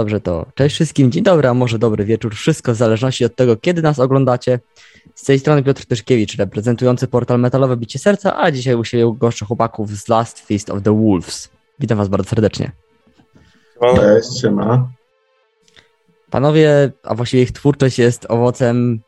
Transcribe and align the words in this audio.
Dobrze 0.00 0.20
to. 0.20 0.46
Cześć 0.54 0.74
wszystkim, 0.74 1.12
dzień 1.12 1.22
dobry, 1.22 1.48
a 1.48 1.54
może 1.54 1.78
dobry 1.78 2.04
wieczór. 2.04 2.34
Wszystko 2.34 2.72
w 2.72 2.76
zależności 2.76 3.24
od 3.24 3.36
tego, 3.36 3.56
kiedy 3.56 3.82
nas 3.82 3.98
oglądacie. 3.98 4.60
Z 5.14 5.24
tej 5.24 5.38
strony 5.38 5.62
Piotr 5.62 5.86
Tyszkiewicz, 5.86 6.36
reprezentujący 6.36 7.08
portal 7.08 7.40
Metalowe 7.40 7.76
Bicie 7.76 7.98
Serca, 7.98 8.40
a 8.40 8.50
dzisiaj 8.50 8.74
u 8.74 8.84
siebie 8.84 9.14
goszczę 9.18 9.46
chłopaków 9.46 9.90
z 9.90 10.08
Last 10.08 10.40
Feast 10.40 10.70
of 10.70 10.82
the 10.82 10.96
Wolves. 11.04 11.50
Witam 11.78 11.98
was 11.98 12.08
bardzo 12.08 12.28
serdecznie. 12.28 12.72
Cześć, 13.96 14.40
siema. 14.40 14.88
Panowie, 16.30 16.92
a 17.02 17.14
właściwie 17.14 17.42
ich 17.42 17.52
twórczość 17.52 17.98
jest 17.98 18.26
owocem, 18.28 19.00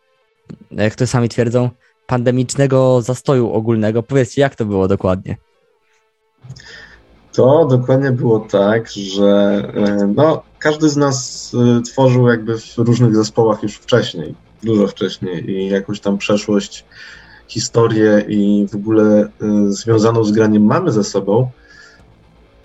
jak 0.70 0.94
to 0.94 1.06
sami 1.06 1.28
twierdzą, 1.28 1.70
pandemicznego 2.06 3.02
zastoju 3.02 3.52
ogólnego. 3.52 4.02
Powiedzcie, 4.02 4.42
jak 4.42 4.56
to 4.56 4.64
było 4.64 4.88
dokładnie? 4.88 5.36
To 7.32 7.66
dokładnie 7.66 8.10
było 8.10 8.40
tak, 8.40 8.88
że 8.90 9.62
e, 9.74 10.06
no, 10.16 10.42
każdy 10.62 10.88
z 10.88 10.96
nas 10.96 11.52
e, 11.78 11.82
tworzył 11.82 12.28
jakby 12.28 12.58
w 12.58 12.78
różnych 12.78 13.16
zespołach 13.16 13.62
już 13.62 13.74
wcześniej, 13.74 14.34
dużo 14.62 14.86
wcześniej 14.86 15.50
i 15.50 15.68
jakąś 15.68 16.00
tam 16.00 16.18
przeszłość, 16.18 16.84
historię 17.48 18.24
i 18.28 18.66
w 18.70 18.74
ogóle 18.74 19.20
e, 19.20 19.28
związaną 19.68 20.24
z 20.24 20.32
graniem 20.32 20.64
mamy 20.64 20.92
ze 20.92 21.04
sobą. 21.04 21.50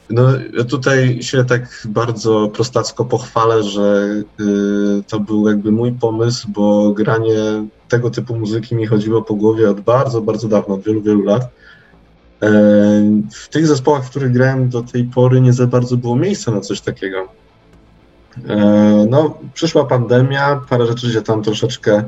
No, 0.10 0.28
tutaj 0.70 1.24
się 1.24 1.46
tak 1.46 1.88
bardzo 1.90 2.50
prostacko 2.54 3.06
pochwalę, 3.06 3.64
że 3.64 4.08
to 5.08 5.20
był 5.20 5.48
jakby 5.48 5.72
mój 5.72 5.92
pomysł, 5.92 6.48
bo 6.52 6.92
granie 6.92 7.68
tego 7.88 8.10
typu 8.10 8.36
muzyki 8.36 8.76
mi 8.76 8.86
chodziło 8.86 9.22
po 9.22 9.34
głowie 9.34 9.70
od 9.70 9.82
bardzo, 9.82 10.22
bardzo 10.22 10.48
dawno, 10.48 10.76
od 10.76 10.82
wielu, 10.82 11.02
wielu 11.02 11.24
lat. 11.24 11.44
E, 11.44 12.50
w 13.32 13.50
tych 13.50 13.68
zespołach, 13.68 14.06
w 14.06 14.10
których 14.10 14.32
grałem 14.32 14.70
do 14.70 14.82
tej 14.82 15.04
pory, 15.04 15.42
nie 15.42 15.54
za 15.54 15.68
bardzo 15.68 15.98
było 15.98 16.16
miejsca 16.16 16.52
na 16.52 16.62
coś 16.62 16.82
takiego. 16.82 17.28
E, 18.50 19.06
no, 19.10 19.38
przyszła 19.54 19.86
pandemia, 19.86 20.62
parę 20.70 20.88
rzeczy 20.88 21.12
się 21.12 21.22
tam 21.22 21.44
troszeczkę 21.44 22.04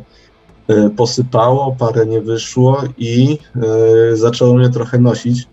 e, 0.68 0.90
posypało, 0.90 1.76
parę 1.80 2.06
nie 2.06 2.22
wyszło 2.22 2.84
i 2.98 3.38
zaczęło 4.14 4.54
mnie 4.54 4.70
trochę 4.70 5.00
nosić. 5.00 5.48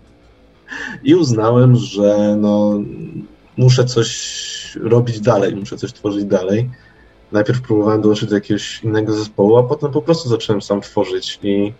I 1.03 1.15
uznałem, 1.15 1.75
że 1.75 2.37
no, 2.39 2.79
muszę 3.57 3.85
coś 3.85 4.77
robić 4.81 5.19
dalej, 5.19 5.55
muszę 5.55 5.77
coś 5.77 5.93
tworzyć 5.93 6.25
dalej. 6.25 6.69
Najpierw 7.31 7.61
próbowałem 7.61 8.01
dołączyć 8.01 8.29
do 8.29 8.35
jakiegoś 8.35 8.83
innego 8.83 9.13
zespołu, 9.13 9.57
a 9.57 9.63
potem 9.63 9.91
po 9.91 10.01
prostu 10.01 10.29
zacząłem 10.29 10.61
sam 10.61 10.81
tworzyć 10.81 11.39
i 11.43 11.73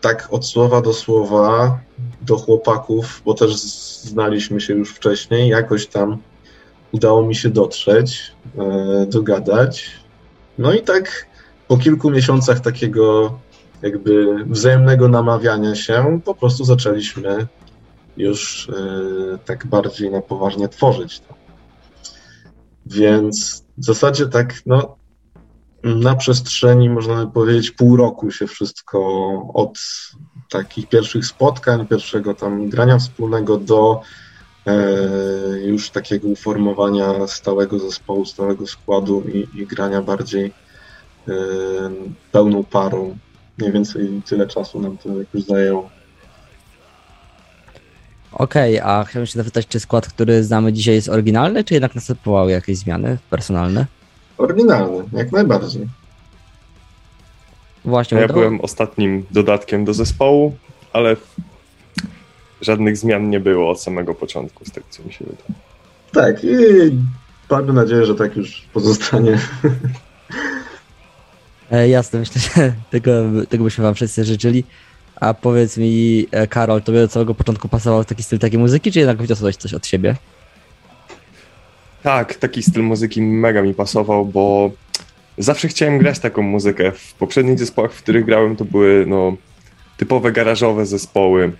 tak 0.00 0.28
od 0.30 0.46
słowa 0.46 0.80
do 0.80 0.92
słowa 0.92 1.78
do 2.22 2.36
chłopaków, 2.36 3.22
bo 3.24 3.34
też 3.34 3.56
znaliśmy 3.56 4.60
się 4.60 4.74
już 4.74 4.94
wcześniej, 4.94 5.48
jakoś 5.48 5.86
tam 5.86 6.18
udało 6.94 7.26
mi 7.26 7.34
się 7.34 7.50
dotrzeć, 7.50 8.32
e, 8.58 9.06
dogadać. 9.06 9.90
No 10.58 10.72
i 10.72 10.82
tak 10.82 11.26
po 11.68 11.76
kilku 11.78 12.10
miesiącach 12.10 12.60
takiego 12.60 13.38
jakby 13.82 14.44
wzajemnego 14.46 15.08
namawiania 15.08 15.74
się, 15.74 16.20
po 16.24 16.34
prostu 16.34 16.64
zaczęliśmy 16.64 17.46
już 18.16 18.68
e, 18.68 19.38
tak 19.44 19.66
bardziej 19.66 20.10
na 20.10 20.20
poważnie 20.20 20.68
tworzyć 20.68 21.20
to. 21.20 21.34
Więc 22.86 23.64
w 23.78 23.84
zasadzie 23.84 24.26
tak, 24.26 24.54
no, 24.66 24.96
na 25.84 26.14
przestrzeni, 26.14 26.90
można 26.90 27.26
by 27.26 27.32
powiedzieć, 27.32 27.70
pół 27.70 27.96
roku 27.96 28.30
się 28.30 28.46
wszystko 28.46 28.98
od 29.54 29.78
takich 30.50 30.88
pierwszych 30.88 31.26
spotkań, 31.26 31.86
pierwszego 31.86 32.34
tam 32.34 32.68
grania 32.68 32.98
wspólnego 32.98 33.56
do 33.56 34.00
już 35.64 35.90
takiego 35.90 36.28
uformowania 36.28 37.26
stałego 37.26 37.78
zespołu, 37.78 38.24
stałego 38.24 38.66
składu 38.66 39.22
i, 39.34 39.60
i 39.60 39.66
grania 39.66 40.02
bardziej 40.02 40.52
e, 41.28 41.32
pełną 42.32 42.64
parą. 42.64 43.16
Mniej 43.58 43.72
więcej 43.72 44.22
tyle 44.26 44.46
czasu 44.46 44.80
nam 44.80 44.98
to 44.98 45.18
jakoś 45.18 45.42
zajęło. 45.42 45.90
Okej, 48.32 48.80
okay, 48.80 48.92
a 48.92 49.04
chciałbym 49.04 49.26
się 49.26 49.38
zapytać, 49.38 49.66
czy 49.66 49.80
skład, 49.80 50.08
który 50.08 50.44
znamy 50.44 50.72
dzisiaj 50.72 50.94
jest 50.94 51.08
oryginalny, 51.08 51.64
czy 51.64 51.74
jednak 51.74 51.94
następowały 51.94 52.50
jakieś 52.50 52.78
zmiany 52.78 53.18
personalne? 53.30 53.86
Oryginalny, 54.38 55.04
jak 55.12 55.32
najbardziej. 55.32 55.88
Właśnie. 57.84 58.18
Ja 58.18 58.28
byłem 58.28 58.60
ostatnim 58.60 59.26
dodatkiem 59.30 59.84
do 59.84 59.94
zespołu, 59.94 60.56
ale 60.92 61.16
żadnych 62.60 62.96
zmian 62.96 63.30
nie 63.30 63.40
było 63.40 63.70
od 63.70 63.80
samego 63.80 64.14
początku, 64.14 64.64
z 64.64 64.70
tego 64.70 64.86
co 64.90 65.02
mi 65.02 65.12
się 65.12 65.24
wydaje. 65.24 65.60
Tak, 66.12 66.44
i 66.44 66.56
mamy 67.50 67.72
nadzieję, 67.72 68.06
że 68.06 68.14
tak 68.14 68.36
już 68.36 68.68
pozostanie. 68.72 69.38
E, 71.70 71.88
jasne, 71.88 72.18
myślę, 72.18 72.40
że 72.40 72.72
tego, 72.90 73.12
tego 73.48 73.64
byśmy 73.64 73.84
wam 73.84 73.94
wszyscy 73.94 74.24
życzyli. 74.24 74.64
A 75.20 75.34
powiedz 75.34 75.76
mi, 75.76 76.26
e, 76.30 76.46
Karol, 76.46 76.82
tobie 76.82 77.04
od 77.04 77.12
samego 77.12 77.34
początku 77.34 77.68
pasował 77.68 78.04
taki 78.04 78.22
styl 78.22 78.38
takiej 78.38 78.58
muzyki, 78.58 78.92
czy 78.92 78.98
jednak 78.98 79.22
wniosłeś 79.22 79.56
coś 79.56 79.74
od 79.74 79.86
siebie? 79.86 80.16
Tak, 82.02 82.34
taki 82.34 82.62
styl 82.62 82.82
muzyki 82.82 83.22
mega 83.22 83.62
mi 83.62 83.74
pasował, 83.74 84.26
bo 84.26 84.70
zawsze 85.38 85.68
chciałem 85.68 85.98
grać 85.98 86.18
taką 86.18 86.42
muzykę. 86.42 86.92
W 86.92 87.14
poprzednich 87.14 87.58
zespołach, 87.58 87.92
w 87.92 88.02
których 88.02 88.24
grałem, 88.24 88.56
to 88.56 88.64
były 88.64 89.04
no, 89.08 89.36
typowe 89.96 90.32
garażowe 90.32 90.86
zespoły. 90.86 91.52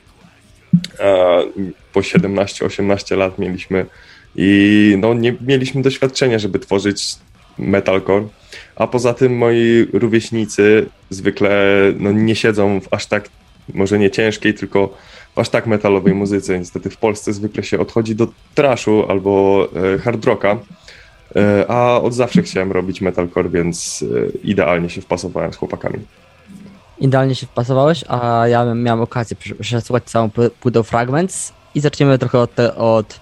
Po 1.93 2.01
17-18 2.01 3.17
lat 3.17 3.39
mieliśmy 3.39 3.87
i 4.37 4.97
no, 5.01 5.15
nie 5.15 5.35
mieliśmy 5.41 5.83
doświadczenia, 5.83 6.39
żeby 6.39 6.59
tworzyć 6.59 7.17
metalcore. 7.59 8.27
A 8.77 8.87
poza 8.87 9.15
tym 9.15 9.37
moi 9.37 9.87
rówieśnicy 9.93 10.87
zwykle 11.11 11.77
no, 11.99 12.13
nie 12.13 12.37
siedzą 12.37 12.81
w 12.81 12.95
aż 12.95 13.07
tak, 13.07 13.29
może 13.75 13.99
nie 13.99 14.11
ciężkiej, 14.11 14.55
tylko 14.55 14.95
aż 15.37 15.49
tak 15.49 15.67
metalowej 15.67 16.15
muzyce. 16.15 16.59
Niestety 16.59 16.91
w 16.91 16.97
Polsce 16.97 17.33
zwykle 17.33 17.63
się 17.63 17.79
odchodzi 17.79 18.15
do 18.15 18.29
trashu 18.55 19.05
albo 19.09 19.69
e, 19.95 19.99
hard 19.99 20.25
rocka, 20.25 20.59
e, 21.37 21.65
a 21.69 22.01
od 22.01 22.15
zawsze 22.15 22.43
chciałem 22.43 22.73
robić 22.73 23.01
metalcore, 23.01 23.49
więc 23.49 24.05
e, 24.17 24.39
idealnie 24.39 24.91
się 24.91 25.01
wpasowałem 25.01 25.53
z 25.53 25.57
chłopakami. 25.57 25.99
Idealnie 26.99 27.35
się 27.35 27.47
wpasowałeś, 27.47 28.05
a 28.09 28.49
ja 28.49 28.75
miałem 28.75 29.01
okazję 29.01 29.37
przesłuchać 29.61 30.05
całą 30.05 30.31
płytę 30.61 30.83
Fragments 30.85 31.53
i 31.75 31.81
zaczniemy 31.81 32.19
trochę 32.19 32.39
od, 32.39 32.55
te, 32.55 32.75
od 32.75 33.21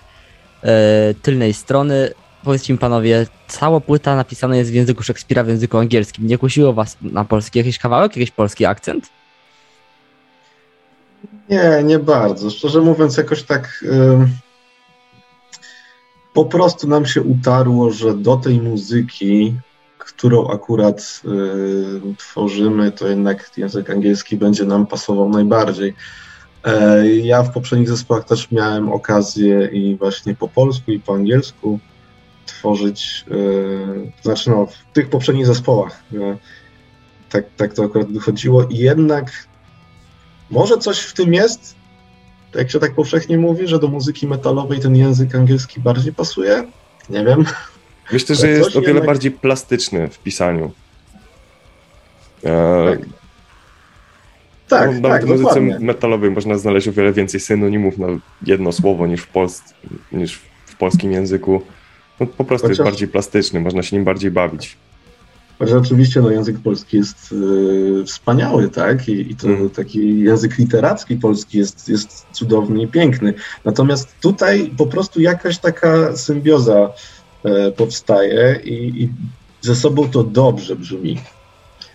e, 0.62 1.14
tylnej 1.22 1.54
strony. 1.54 2.10
Powiedzcie 2.44 2.72
mi 2.72 2.78
panowie, 2.78 3.26
cała 3.48 3.80
płyta 3.80 4.16
napisana 4.16 4.56
jest 4.56 4.70
w 4.70 4.74
języku 4.74 5.02
Szekspira, 5.02 5.44
w 5.44 5.48
języku 5.48 5.78
angielskim. 5.78 6.26
Nie 6.26 6.38
kusiło 6.38 6.72
was 6.72 6.96
na 7.02 7.24
polski 7.24 7.58
jakiś 7.58 7.78
kawałek, 7.78 8.16
jakiś 8.16 8.30
polski 8.30 8.66
akcent? 8.66 9.10
Nie, 11.48 11.82
nie 11.84 11.98
bardzo. 11.98 12.50
Szczerze 12.50 12.80
mówiąc, 12.80 13.16
jakoś 13.16 13.42
tak 13.42 13.84
po 16.34 16.44
prostu 16.44 16.88
nam 16.88 17.06
się 17.06 17.22
utarło, 17.22 17.90
że 17.90 18.14
do 18.14 18.36
tej 18.36 18.60
muzyki, 18.60 19.54
którą 20.04 20.48
akurat 20.48 21.22
y, 21.24 22.16
tworzymy, 22.16 22.92
to 22.92 23.08
jednak 23.08 23.50
język 23.56 23.90
angielski 23.90 24.36
będzie 24.36 24.64
nam 24.64 24.86
pasował 24.86 25.28
najbardziej. 25.28 25.94
E, 26.64 27.06
ja 27.08 27.42
w 27.42 27.52
poprzednich 27.52 27.88
zespołach 27.88 28.24
też 28.24 28.50
miałem 28.50 28.92
okazję 28.92 29.68
i 29.72 29.96
właśnie 29.96 30.34
po 30.34 30.48
polsku 30.48 30.90
i 30.90 31.00
po 31.00 31.14
angielsku 31.14 31.78
tworzyć, 32.46 33.24
y, 33.30 34.12
znaczy 34.22 34.50
no, 34.50 34.66
w 34.66 34.92
tych 34.92 35.10
poprzednich 35.10 35.46
zespołach. 35.46 36.02
Y, 36.12 36.36
tak, 37.30 37.44
tak 37.56 37.74
to 37.74 37.84
akurat 37.84 38.12
wychodziło 38.12 38.64
i 38.64 38.76
jednak 38.76 39.32
może 40.50 40.78
coś 40.78 41.00
w 41.00 41.12
tym 41.12 41.34
jest, 41.34 41.74
jak 42.54 42.70
się 42.70 42.78
tak 42.78 42.94
powszechnie 42.94 43.38
mówi, 43.38 43.68
że 43.68 43.78
do 43.78 43.88
muzyki 43.88 44.26
metalowej 44.26 44.80
ten 44.80 44.96
język 44.96 45.34
angielski 45.34 45.80
bardziej 45.80 46.12
pasuje? 46.12 46.64
Nie 47.10 47.24
wiem. 47.24 47.44
Myślę, 48.12 48.36
że 48.36 48.48
jest 48.48 48.76
o 48.76 48.80
wiele 48.80 48.86
jednak... 48.86 49.06
bardziej 49.06 49.30
plastyczny 49.30 50.08
w 50.08 50.18
pisaniu. 50.18 50.70
E... 52.44 52.96
Tak. 54.68 54.94
No, 54.94 55.00
nawet 55.00 55.02
tak, 55.02 55.24
w 55.24 55.28
muzyce 55.28 55.42
dokładnie. 55.42 55.86
metalowej 55.86 56.30
można 56.30 56.58
znaleźć 56.58 56.88
o 56.88 56.92
wiele 56.92 57.12
więcej 57.12 57.40
synonimów 57.40 57.98
na 57.98 58.06
jedno 58.46 58.72
słowo 58.72 59.06
niż 59.06 59.20
w, 59.20 59.28
Pols 59.28 59.62
niż 60.12 60.40
w 60.66 60.76
polskim 60.76 61.12
języku. 61.12 61.62
No, 62.20 62.26
po 62.26 62.44
prostu 62.44 62.66
Chociaż... 62.68 62.78
jest 62.78 62.90
bardziej 62.90 63.08
plastyczny, 63.08 63.60
można 63.60 63.82
się 63.82 63.96
nim 63.96 64.04
bardziej 64.04 64.30
bawić. 64.30 64.76
Chociaż 65.58 65.74
oczywiście 65.74 66.20
no, 66.20 66.30
język 66.30 66.58
polski 66.58 66.96
jest 66.96 67.32
y, 67.32 68.04
wspaniały, 68.04 68.68
tak? 68.68 69.08
I, 69.08 69.30
i 69.30 69.36
to 69.36 69.48
mm. 69.48 69.70
taki 69.70 70.20
język 70.20 70.58
literacki 70.58 71.16
polski 71.16 71.58
jest, 71.58 71.88
jest 71.88 72.26
cudowny 72.32 72.82
i 72.82 72.88
piękny. 72.88 73.34
Natomiast 73.64 74.20
tutaj 74.20 74.72
po 74.76 74.86
prostu 74.86 75.20
jakaś 75.20 75.58
taka 75.58 76.16
symbioza 76.16 76.90
powstaje 77.76 78.60
i, 78.64 79.02
i 79.02 79.08
ze 79.60 79.76
sobą 79.76 80.08
to 80.08 80.24
dobrze 80.24 80.76
brzmi. 80.76 81.20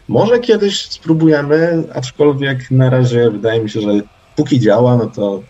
Może 0.08 0.40
kiedyś 0.40 0.86
spróbujemy, 0.86 1.84
aczkolwiek 1.94 2.72
na 2.72 2.90
razie 2.90 3.32
wydaje 3.32 3.64
mi 3.64 3.70
się, 3.70 3.82
że 3.82 3.90
póki 4.36 4.60
działa, 4.60 4.98
no 4.98 5.06
to 5.06 5.44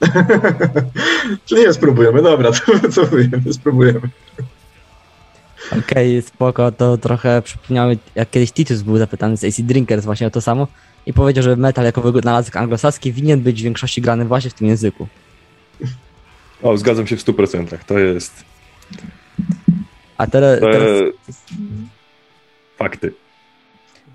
Czyli 1.46 1.62
nie 1.62 1.72
spróbujemy, 1.72 2.22
dobra, 2.22 2.52
to 2.52 2.72
wycofujemy, 2.82 3.52
spróbujemy. 3.52 4.00
Okej, 5.66 6.18
okay, 6.18 6.22
spoko, 6.22 6.72
to 6.72 6.98
trochę 6.98 7.42
przypomniało 7.42 7.92
jak 8.14 8.30
kiedyś 8.30 8.52
Titus 8.52 8.82
był 8.82 8.98
zapytany 8.98 9.36
z 9.36 9.44
AC 9.44 9.60
Drinkers 9.60 10.04
właśnie 10.04 10.26
o 10.26 10.30
to 10.30 10.40
samo 10.40 10.68
i 11.06 11.12
powiedział, 11.12 11.44
że 11.44 11.56
metal 11.56 11.84
jako 11.84 12.12
wynalazek 12.12 12.56
anglosaski 12.56 13.12
winien 13.12 13.40
być 13.40 13.60
w 13.60 13.64
większości 13.64 14.02
grany 14.02 14.24
właśnie 14.24 14.50
w 14.50 14.54
tym 14.54 14.66
języku. 14.66 15.08
O, 16.62 16.76
zgadzam 16.76 17.06
się 17.06 17.16
w 17.16 17.24
100%, 17.24 17.78
to 17.86 17.98
jest... 17.98 18.44
A 20.16 20.26
teraz... 20.26 20.60
teraz... 20.60 20.88
Fakty. 22.76 23.12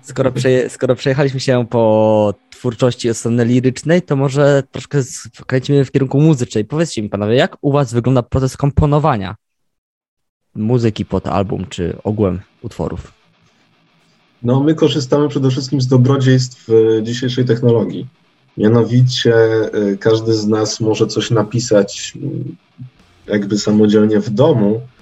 Skoro, 0.02 0.32
przeje, 0.32 0.70
skoro 0.70 0.94
przejechaliśmy 0.94 1.40
się 1.40 1.66
po 1.70 2.34
twórczości 2.50 3.10
od 3.10 3.16
strony 3.16 3.44
lirycznej, 3.44 4.02
to 4.02 4.16
może 4.16 4.62
troszkę 4.70 5.02
skręcimy 5.02 5.84
w 5.84 5.92
kierunku 5.92 6.20
muzycznej. 6.20 6.64
Powiedzcie 6.64 7.02
mi 7.02 7.08
panowie, 7.08 7.34
jak 7.34 7.56
u 7.60 7.72
was 7.72 7.94
wygląda 7.94 8.22
proces 8.22 8.56
komponowania 8.56 9.34
muzyki 10.54 11.04
pod 11.04 11.26
album, 11.26 11.66
czy 11.68 11.96
ogółem 12.04 12.40
utworów? 12.62 13.12
No, 14.42 14.60
my 14.60 14.74
korzystamy 14.74 15.28
przede 15.28 15.50
wszystkim 15.50 15.80
z 15.80 15.86
dobrodziejstw 15.86 16.68
e, 16.70 17.02
dzisiejszej 17.02 17.44
technologii. 17.44 18.06
Mianowicie 18.56 19.34
e, 19.34 19.96
każdy 19.96 20.34
z 20.34 20.46
nas 20.46 20.80
może 20.80 21.06
coś 21.06 21.30
napisać 21.30 22.18
jakby 23.26 23.58
samodzielnie 23.58 24.20
w 24.20 24.30
domu, 24.30 24.76
e, 24.76 24.99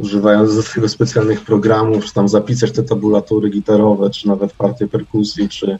używając 0.00 0.56
do 0.56 0.62
tego 0.62 0.88
specjalnych 0.88 1.40
programów, 1.40 2.04
czy 2.04 2.14
tam 2.14 2.28
zapisać 2.28 2.72
te 2.72 2.82
tabulatury 2.82 3.50
gitarowe, 3.50 4.10
czy 4.10 4.28
nawet 4.28 4.52
partie 4.52 4.88
perkusji, 4.88 5.48
czy 5.48 5.78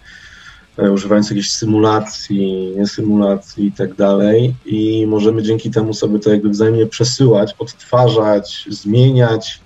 e, 0.78 0.92
używając 0.92 1.30
jakiejś 1.30 1.52
symulacji, 1.52 2.74
nie 2.76 2.86
symulacji 2.86 3.66
i 3.66 3.72
tak 3.72 3.94
dalej. 3.94 4.54
I 4.66 5.06
możemy 5.06 5.42
dzięki 5.42 5.70
temu 5.70 5.94
sobie 5.94 6.18
to 6.18 6.30
jakby 6.30 6.48
wzajemnie 6.48 6.86
przesyłać, 6.86 7.54
odtwarzać, 7.58 8.66
zmieniać, 8.70 9.60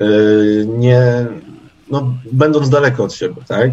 e, 0.00 0.06
nie, 0.66 1.26
no, 1.90 2.14
będąc 2.32 2.68
daleko 2.68 3.04
od 3.04 3.14
siebie, 3.14 3.42
tak? 3.48 3.70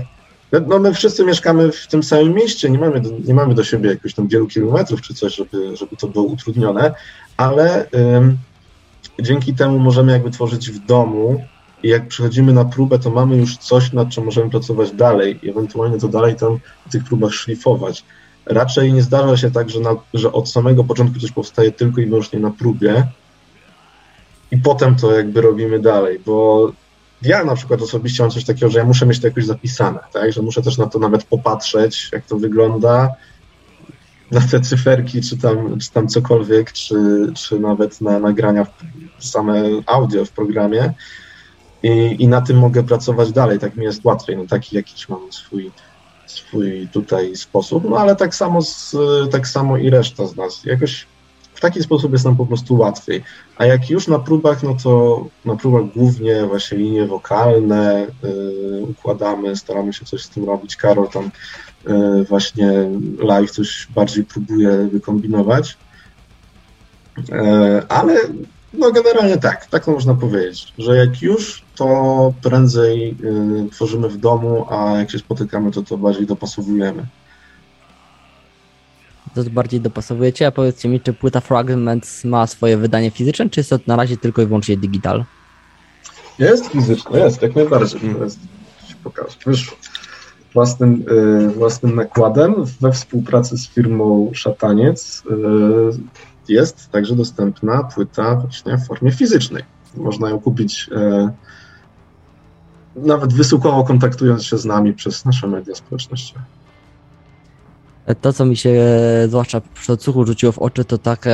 No 0.67 0.79
my 0.79 0.93
wszyscy 0.93 1.25
mieszkamy 1.25 1.71
w 1.71 1.87
tym 1.87 2.03
samym 2.03 2.33
mieście, 2.33 2.69
nie 2.69 2.79
mamy 2.79 3.01
do, 3.01 3.09
nie 3.25 3.33
mamy 3.33 3.55
do 3.55 3.63
siebie 3.63 3.89
jakoś 3.89 4.13
tam 4.13 4.27
wielu 4.27 4.47
kilometrów 4.47 5.01
czy 5.01 5.13
coś, 5.13 5.35
żeby, 5.35 5.77
żeby 5.77 5.95
to 5.95 6.07
było 6.07 6.25
utrudnione, 6.25 6.93
ale 7.37 7.87
dzięki 9.21 9.53
temu 9.53 9.79
możemy 9.79 10.11
jakby 10.11 10.31
tworzyć 10.31 10.71
w 10.71 10.85
domu 10.85 11.43
i 11.83 11.89
jak 11.89 12.07
przychodzimy 12.07 12.53
na 12.53 12.65
próbę, 12.65 12.99
to 12.99 13.09
mamy 13.09 13.37
już 13.37 13.57
coś, 13.57 13.93
nad 13.93 14.09
czym 14.09 14.25
możemy 14.25 14.49
pracować 14.49 14.91
dalej 14.91 15.39
i 15.43 15.49
ewentualnie 15.49 15.99
to 15.99 16.07
dalej 16.07 16.35
tam 16.35 16.59
w 16.87 16.91
tych 16.91 17.03
próbach 17.03 17.33
szlifować. 17.33 18.05
Raczej 18.45 18.93
nie 18.93 19.01
zdarza 19.01 19.37
się 19.37 19.51
tak, 19.51 19.69
że, 19.69 19.79
na, 19.79 19.95
że 20.13 20.31
od 20.31 20.49
samego 20.49 20.83
początku 20.83 21.19
coś 21.19 21.31
powstaje 21.31 21.71
tylko 21.71 22.01
i 22.01 22.05
wyłącznie 22.05 22.39
na 22.39 22.51
próbie 22.51 23.07
i 24.51 24.57
potem 24.57 24.95
to 24.95 25.11
jakby 25.11 25.41
robimy 25.41 25.79
dalej, 25.79 26.19
bo 26.25 26.71
ja 27.21 27.43
na 27.43 27.55
przykład 27.55 27.81
osobiście 27.81 28.23
mam 28.23 28.31
coś 28.31 28.45
takiego, 28.45 28.71
że 28.71 28.79
ja 28.79 28.85
muszę 28.85 29.05
mieć 29.05 29.19
to 29.19 29.27
jakoś 29.27 29.45
zapisane, 29.45 29.99
tak? 30.13 30.33
że 30.33 30.41
muszę 30.41 30.61
też 30.61 30.77
na 30.77 30.85
to 30.85 30.99
nawet 30.99 31.23
popatrzeć, 31.23 32.09
jak 32.11 32.25
to 32.25 32.37
wygląda, 32.37 33.09
na 34.31 34.41
te 34.41 34.59
cyferki, 34.61 35.21
czy 35.21 35.37
tam, 35.37 35.79
czy 35.79 35.91
tam 35.91 36.07
cokolwiek, 36.07 36.71
czy, 36.71 36.95
czy 37.35 37.59
nawet 37.59 38.01
na 38.01 38.19
nagrania, 38.19 38.65
same 39.25 39.63
audio 39.85 40.25
w 40.25 40.31
programie 40.31 40.93
I, 41.83 42.15
i 42.19 42.27
na 42.27 42.41
tym 42.41 42.57
mogę 42.57 42.83
pracować 42.83 43.31
dalej, 43.31 43.59
tak 43.59 43.75
mi 43.75 43.85
jest 43.85 44.05
łatwiej, 44.05 44.37
no 44.37 44.45
taki 44.49 44.75
jakiś 44.75 45.09
mam 45.09 45.31
swój, 45.31 45.71
swój 46.25 46.87
tutaj 46.93 47.35
sposób, 47.35 47.83
no 47.89 47.97
ale 47.97 48.15
tak 48.15 48.35
samo, 48.35 48.61
z, 48.61 48.95
tak 49.31 49.47
samo 49.47 49.77
i 49.77 49.89
reszta 49.89 50.27
z 50.27 50.35
nas. 50.35 50.65
Jakoś 50.65 51.07
w 51.59 51.61
taki 51.61 51.83
sposób 51.83 52.11
jest 52.11 52.25
nam 52.25 52.37
po 52.37 52.45
prostu 52.45 52.77
łatwiej. 52.77 53.23
A 53.57 53.65
jak 53.65 53.89
już 53.89 54.07
na 54.07 54.19
próbach, 54.19 54.63
no 54.63 54.77
to 54.83 55.25
na 55.45 55.55
próbach 55.55 55.83
głównie 55.95 56.45
właśnie 56.45 56.77
linie 56.77 57.05
wokalne 57.05 58.07
yy, 58.23 58.85
układamy, 58.89 59.55
staramy 59.55 59.93
się 59.93 60.05
coś 60.05 60.23
z 60.23 60.29
tym 60.29 60.45
robić. 60.45 60.75
Karol 60.75 61.07
tam 61.09 61.31
yy, 61.87 62.23
właśnie 62.23 62.89
live 63.19 63.51
coś 63.51 63.87
bardziej 63.95 64.23
próbuje 64.23 64.89
wykombinować. 64.91 65.77
Yy, 67.17 67.87
ale 67.89 68.15
no 68.73 68.91
generalnie 68.91 69.37
tak, 69.37 69.65
tak 69.65 69.85
to 69.85 69.91
można 69.91 70.13
powiedzieć, 70.13 70.73
że 70.77 70.97
jak 70.97 71.21
już, 71.21 71.63
to 71.75 72.33
prędzej 72.41 73.15
y, 73.65 73.69
tworzymy 73.71 74.09
w 74.09 74.17
domu, 74.17 74.65
a 74.69 74.97
jak 74.97 75.11
się 75.11 75.19
spotykamy, 75.19 75.71
to 75.71 75.81
to 75.81 75.97
bardziej 75.97 76.25
dopasowujemy 76.25 77.05
to 79.33 79.43
bardziej 79.49 79.81
dopasowujecie, 79.81 80.47
a 80.47 80.51
powiedzcie 80.51 80.89
mi, 80.89 81.01
czy 81.01 81.13
płyta 81.13 81.39
Fragments 81.39 82.23
ma 82.23 82.47
swoje 82.47 82.77
wydanie 82.77 83.11
fizyczne, 83.11 83.49
czy 83.49 83.59
jest 83.59 83.69
to 83.69 83.79
na 83.87 83.95
razie 83.95 84.17
tylko 84.17 84.41
i 84.41 84.45
wyłącznie 84.45 84.77
digital? 84.77 85.25
Jest 86.39 86.67
fizyczne, 86.67 87.19
jest, 87.19 87.41
jak 87.41 87.55
najbardziej. 87.55 87.99
Hmm. 87.99 88.23
Jest, 88.23 88.39
pokażę. 89.03 89.35
Wyszło 89.45 89.77
własnym, 90.53 91.05
y, 91.11 91.49
własnym 91.49 91.95
nakładem 91.95 92.55
we 92.81 92.91
współpracy 92.91 93.57
z 93.57 93.67
firmą 93.67 94.31
Szataniec 94.33 95.23
y, 95.25 95.29
jest 96.49 96.91
także 96.91 97.15
dostępna 97.15 97.83
płyta 97.83 98.35
właśnie 98.35 98.77
w 98.77 98.87
formie 98.87 99.11
fizycznej. 99.11 99.63
Można 99.95 100.29
ją 100.29 100.39
kupić 100.39 100.89
y, 100.91 101.49
nawet 102.95 103.33
wysyłkowo 103.33 103.83
kontaktując 103.83 104.43
się 104.43 104.57
z 104.57 104.65
nami 104.65 104.93
przez 104.93 105.25
nasze 105.25 105.47
media 105.47 105.75
społecznościowe. 105.75 106.41
To, 108.21 108.33
co 108.33 108.45
mi 108.45 108.57
się 108.57 108.81
zwłaszcza 109.27 109.61
przy 109.73 109.93
odsłuchu 109.93 110.25
rzuciło 110.25 110.51
w 110.51 110.59
oczy, 110.59 110.85
to 110.85 110.97
taka, 110.97 111.29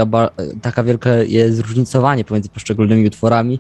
taka 0.62 0.84
wielkie 0.84 1.10
jest 1.10 1.58
zróżnicowanie 1.58 2.24
pomiędzy 2.24 2.50
poszczególnymi 2.50 3.08
utworami. 3.08 3.60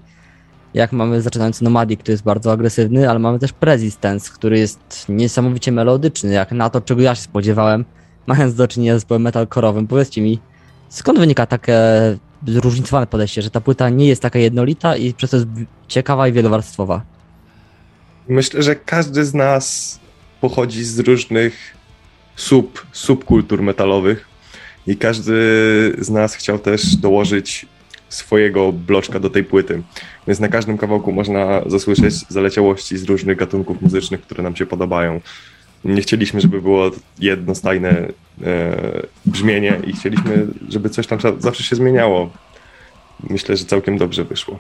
Jak 0.73 0.91
mamy 0.91 1.21
zaczynający 1.21 1.63
Nomadic, 1.63 1.99
który 1.99 2.11
jest 2.13 2.23
bardzo 2.23 2.51
agresywny, 2.51 3.09
ale 3.09 3.19
mamy 3.19 3.39
też 3.39 3.53
Persistence, 3.53 4.31
który 4.33 4.59
jest 4.59 5.05
niesamowicie 5.09 5.71
melodyczny, 5.71 6.33
jak 6.33 6.51
na 6.51 6.69
to, 6.69 6.81
czego 6.81 7.01
ja 7.01 7.15
się 7.15 7.21
spodziewałem, 7.21 7.85
mając 8.27 8.55
do 8.55 8.67
czynienia 8.67 8.93
z 8.93 8.95
zespołem 8.95 9.23
metalcore'owym. 9.23 9.87
Powiedzcie 9.87 10.21
mi, 10.21 10.39
skąd 10.89 11.19
wynika 11.19 11.45
takie 11.45 11.77
zróżnicowane 12.47 13.07
podejście, 13.07 13.41
że 13.41 13.49
ta 13.49 13.61
płyta 13.61 13.89
nie 13.89 14.07
jest 14.07 14.21
taka 14.21 14.39
jednolita 14.39 14.97
i 14.97 15.13
przez 15.13 15.29
to 15.29 15.37
jest 15.37 15.47
ciekawa 15.87 16.27
i 16.27 16.31
wielowarstwowa? 16.31 17.01
Myślę, 18.27 18.63
że 18.63 18.75
każdy 18.75 19.25
z 19.25 19.33
nas 19.33 19.99
pochodzi 20.41 20.83
z 20.83 20.99
różnych 20.99 21.75
sub, 22.35 22.85
subkultur 22.91 23.61
metalowych 23.61 24.27
i 24.87 24.97
każdy 24.97 25.33
z 25.99 26.09
nas 26.09 26.35
chciał 26.35 26.59
też 26.59 26.95
dołożyć 26.95 27.65
swojego 28.09 28.71
bloczka 28.71 29.19
do 29.19 29.29
tej 29.29 29.43
płyty. 29.43 29.83
Więc 30.27 30.39
na 30.39 30.47
każdym 30.47 30.77
kawałku 30.77 31.11
można 31.11 31.61
zasłyszeć 31.65 32.13
zaleciałości 32.29 32.97
z 32.97 33.03
różnych 33.03 33.37
gatunków 33.37 33.81
muzycznych, 33.81 34.21
które 34.21 34.43
nam 34.43 34.55
się 34.55 34.65
podobają. 34.65 35.21
Nie 35.85 36.01
chcieliśmy, 36.01 36.41
żeby 36.41 36.61
było 36.61 36.91
jednostajne 37.19 37.89
e, 37.89 38.07
brzmienie 39.25 39.79
i 39.87 39.93
chcieliśmy, 39.93 40.47
żeby 40.69 40.89
coś 40.89 41.07
tam 41.07 41.19
zawsze 41.39 41.63
się 41.63 41.75
zmieniało. 41.75 42.29
Myślę, 43.29 43.57
że 43.57 43.65
całkiem 43.65 43.97
dobrze 43.97 44.23
wyszło. 44.23 44.59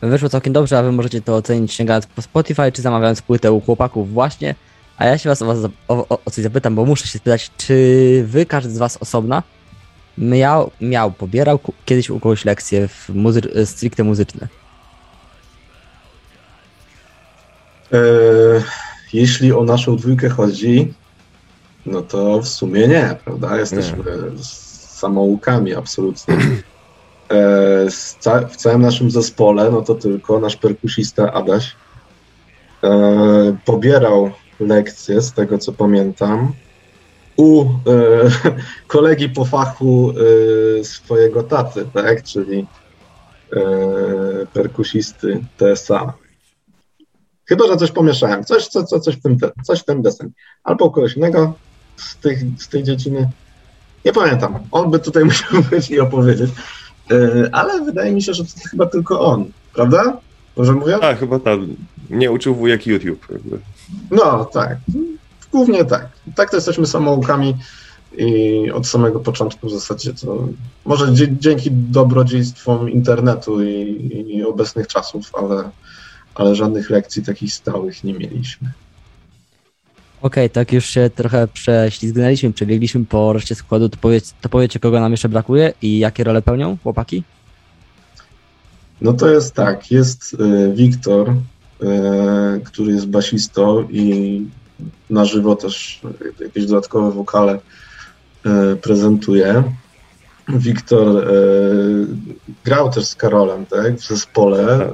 Wyszło 0.00 0.28
całkiem 0.28 0.52
dobrze, 0.52 0.78
a 0.78 0.82
wy 0.82 0.92
możecie 0.92 1.20
to 1.20 1.36
ocenić 1.36 1.72
sięgając 1.72 2.06
po 2.06 2.22
Spotify, 2.22 2.72
czy 2.72 2.82
zamawiając 2.82 3.22
płytę 3.22 3.52
u 3.52 3.60
chłopaków 3.60 4.12
właśnie. 4.12 4.54
A 4.96 5.06
ja 5.06 5.18
się 5.18 5.28
was 5.28 5.42
o, 5.42 5.46
was 5.46 5.58
o, 5.88 6.08
o, 6.08 6.18
o 6.24 6.30
coś 6.30 6.44
zapytam, 6.44 6.74
bo 6.74 6.84
muszę 6.84 7.06
się 7.06 7.18
spytać, 7.18 7.50
czy 7.56 8.24
wy, 8.26 8.46
każdy 8.46 8.70
z 8.70 8.78
was 8.78 8.96
osobna, 8.96 9.42
miał, 10.18 10.70
miał 10.80 11.12
pobierał 11.12 11.58
kiedyś 11.84 12.10
u 12.10 12.20
kogoś 12.20 12.44
lekcje 12.44 12.88
w 12.88 13.08
muzy 13.08 13.40
stricte 13.64 14.04
muzyczne? 14.04 14.48
E, 17.92 17.98
jeśli 19.14 19.52
o 19.52 19.64
naszą 19.64 19.96
dwójkę 19.96 20.28
chodzi, 20.28 20.92
no 21.86 22.02
to 22.02 22.40
w 22.40 22.48
sumie 22.48 22.88
nie, 22.88 23.16
prawda? 23.24 23.58
Jesteśmy 23.58 23.98
nie. 23.98 24.44
samoukami 24.94 25.74
absolutnie. 25.74 26.36
E, 27.30 27.86
ca 28.20 28.48
w 28.48 28.56
całym 28.56 28.82
naszym 28.82 29.10
zespole, 29.10 29.70
no 29.70 29.82
to 29.82 29.94
tylko 29.94 30.40
nasz 30.40 30.56
perkusista 30.56 31.32
Adaś 31.32 31.76
e, 32.82 33.56
pobierał 33.64 34.30
lekcje, 34.60 35.20
z 35.20 35.32
tego 35.32 35.58
co 35.58 35.72
pamiętam, 35.72 36.52
u 37.36 37.64
e, 37.64 37.66
kolegi 38.86 39.28
po 39.28 39.44
fachu 39.44 40.14
swojego 40.82 41.42
taty, 41.42 41.86
tak, 41.94 42.22
czyli 42.22 42.66
perkusisty 44.52 45.44
TSA. 45.56 46.12
Chyba, 47.46 47.66
że 47.66 47.76
coś 47.76 47.90
pomieszałem, 47.90 48.44
coś, 48.44 48.68
co, 48.68 48.84
co, 48.84 49.00
coś, 49.00 49.16
w 49.16 49.22
tym, 49.22 49.36
coś 49.62 49.80
w 49.80 49.84
tym 49.84 50.02
desen. 50.02 50.30
Albo 50.64 50.90
kogoś 50.90 51.16
innego 51.16 51.54
z, 51.96 52.16
tych, 52.16 52.38
z 52.58 52.68
tej 52.68 52.82
dziedziny. 52.82 53.30
Nie 54.04 54.12
pamiętam. 54.12 54.58
On 54.70 54.90
by 54.90 54.98
tutaj 54.98 55.24
musiał 55.30 55.62
być 55.70 55.90
i 55.90 56.00
opowiedzieć. 56.00 56.50
E, 57.10 57.48
ale 57.52 57.84
wydaje 57.84 58.12
mi 58.12 58.22
się, 58.22 58.34
że 58.34 58.44
to 58.44 58.50
chyba 58.70 58.86
tylko 58.86 59.20
on, 59.20 59.44
prawda? 59.74 60.16
Może 60.56 60.72
mówię? 60.72 60.98
Tak, 61.00 61.18
chyba 61.18 61.38
tak. 61.38 61.60
Nie 62.10 62.30
uczył 62.30 62.54
wujek 62.54 62.86
YouTube. 62.86 63.26
Jakby. 63.30 63.58
No, 64.10 64.44
tak. 64.44 64.76
Głównie 65.52 65.84
tak. 65.84 66.08
Tak 66.36 66.50
to 66.50 66.56
jesteśmy 66.56 66.86
samoukami 66.86 67.54
i 68.18 68.70
od 68.70 68.86
samego 68.86 69.20
początku 69.20 69.66
w 69.68 69.72
zasadzie 69.72 70.14
to 70.14 70.48
może 70.84 71.06
dzięki 71.30 71.70
dobrodziejstwom 71.70 72.90
internetu 72.90 73.62
i, 73.62 74.26
i 74.28 74.44
obecnych 74.44 74.86
czasów, 74.86 75.30
ale, 75.34 75.70
ale 76.34 76.54
żadnych 76.54 76.90
lekcji 76.90 77.22
takich 77.22 77.52
stałych 77.52 78.04
nie 78.04 78.14
mieliśmy. 78.14 78.70
Okej, 80.22 80.44
okay, 80.44 80.48
tak 80.48 80.72
już 80.72 80.86
się 80.86 81.10
trochę 81.14 81.48
prześlizgnęliśmy, 81.48 82.52
przebiegliśmy 82.52 83.04
po 83.04 83.32
reszcie 83.32 83.54
składu, 83.54 83.88
to, 83.88 83.96
powiedz, 84.00 84.34
to 84.40 84.48
powiecie, 84.48 84.80
kogo 84.80 85.00
nam 85.00 85.12
jeszcze 85.12 85.28
brakuje 85.28 85.72
i 85.82 85.98
jakie 85.98 86.24
role 86.24 86.42
pełnią 86.42 86.76
chłopaki? 86.82 87.22
No 89.00 89.12
to 89.12 89.28
jest 89.28 89.54
tak, 89.54 89.90
jest 89.90 90.34
y, 90.34 90.72
Wiktor, 90.74 91.30
y, 91.30 91.34
który 92.64 92.92
jest 92.92 93.06
basistą 93.06 93.88
i 93.90 94.46
na 95.10 95.24
żywo 95.24 95.56
też 95.56 96.00
jakieś 96.40 96.66
dodatkowe 96.66 97.12
wokale 97.12 97.54
y, 97.54 98.76
prezentuje. 98.76 99.64
Wiktor 100.48 101.26
grał 102.64 102.90
też 102.90 103.04
z 103.04 103.14
Karolem 103.14 103.66
tak, 103.66 103.96
w 103.96 104.06
zespole 104.06 104.88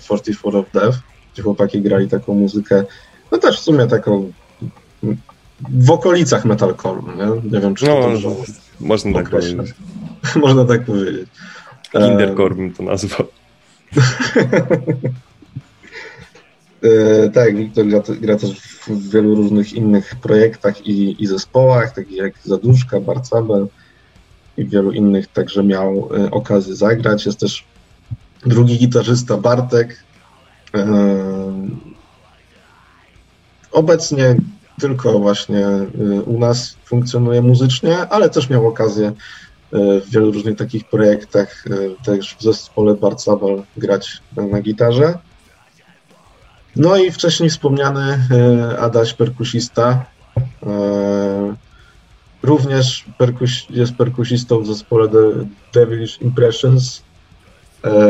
44 0.00 0.58
of 0.58 0.66
Death, 0.72 0.98
gdzie 1.32 1.42
chłopaki 1.42 1.80
grali 1.80 2.08
taką 2.08 2.34
muzykę, 2.34 2.84
no 3.32 3.38
też 3.38 3.60
w 3.60 3.62
sumie 3.62 3.86
taką 3.86 4.32
w 5.68 5.90
okolicach 5.90 6.44
metalcore'u, 6.44 7.16
nie? 7.16 7.50
Nie 7.50 7.60
wiem, 7.60 7.74
czy 7.74 7.86
no, 7.86 8.02
to 8.02 8.10
dobrze 8.10 8.28
Można 8.80 9.12
tak 9.12 9.30
powiedzieć. 9.30 9.74
można 10.36 10.64
tak 10.64 10.84
powiedzieć. 10.84 11.28
Kindercore 11.92 12.54
bym 12.54 12.72
to 12.72 12.82
nazwał. 12.82 13.20
e, 16.82 17.30
tak, 17.30 17.56
Wiktor 17.56 17.86
gra, 17.86 18.02
gra, 18.20 18.36
też 18.36 18.60
w 18.86 19.10
wielu 19.10 19.34
różnych 19.34 19.72
innych 19.72 20.14
projektach 20.22 20.86
i, 20.86 21.22
i 21.22 21.26
zespołach, 21.26 21.94
takich 21.94 22.16
jak 22.16 22.34
Zaduszka, 22.44 23.00
Barcabel 23.00 23.66
i 24.56 24.64
wielu 24.64 24.92
innych, 24.92 25.26
także 25.26 25.62
miał 25.62 26.08
e, 26.16 26.30
okazję 26.30 26.76
zagrać. 26.76 27.26
Jest 27.26 27.40
też 27.40 27.64
drugi 28.46 28.78
gitarzysta 28.78 29.36
Bartek. 29.36 30.04
E, 30.74 30.86
obecnie 33.72 34.36
tylko 34.80 35.18
właśnie 35.18 35.66
y, 35.66 36.22
u 36.22 36.38
nas 36.38 36.76
funkcjonuje 36.84 37.42
muzycznie, 37.42 37.98
ale 37.98 38.30
też 38.30 38.50
miał 38.50 38.66
okazję 38.66 39.12
w 39.72 40.10
wielu 40.10 40.32
różnych 40.32 40.56
takich 40.56 40.84
projektach, 40.84 41.64
też 42.04 42.36
w 42.38 42.42
zespole 42.42 42.94
Barcabal 42.94 43.62
grać 43.76 44.22
na 44.36 44.60
gitarze. 44.60 45.18
No 46.76 46.96
i 46.96 47.10
wcześniej 47.10 47.50
wspomniany 47.50 48.20
Adaś, 48.78 49.14
perkusista, 49.14 50.04
również 52.42 53.04
perkus 53.18 53.50
jest 53.70 53.94
perkusistą 53.94 54.62
w 54.62 54.66
zespole 54.66 55.08
The 55.08 55.46
Devilish 55.74 56.22
Impressions. 56.22 57.02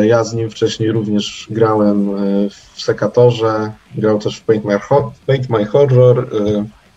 Ja 0.03 0.25
z 0.25 0.35
nim 0.35 0.51
wcześniej 0.51 0.93
również 0.93 1.47
grałem 1.51 2.11
w 2.51 2.83
Sekatorze, 2.83 3.73
grał 3.95 4.19
też 4.19 4.37
w 4.37 4.43
Paint 4.43 4.65
My, 4.65 4.79
Paint 5.27 5.51
My 5.51 5.67
Horror, 5.67 6.31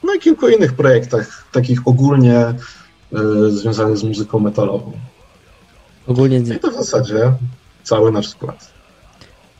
no 0.04 0.14
i 0.14 0.20
kilku 0.20 0.48
innych 0.48 0.74
projektach, 0.74 1.48
takich 1.52 1.88
ogólnie 1.88 2.54
związanych 3.50 3.98
z 3.98 4.04
muzyką 4.04 4.40
metalową. 4.40 4.92
Ogólnie... 6.08 6.38
I 6.38 6.60
to 6.60 6.72
w 6.72 6.76
zasadzie 6.76 7.32
cały 7.84 8.12
nasz 8.12 8.28
skład. 8.30 8.74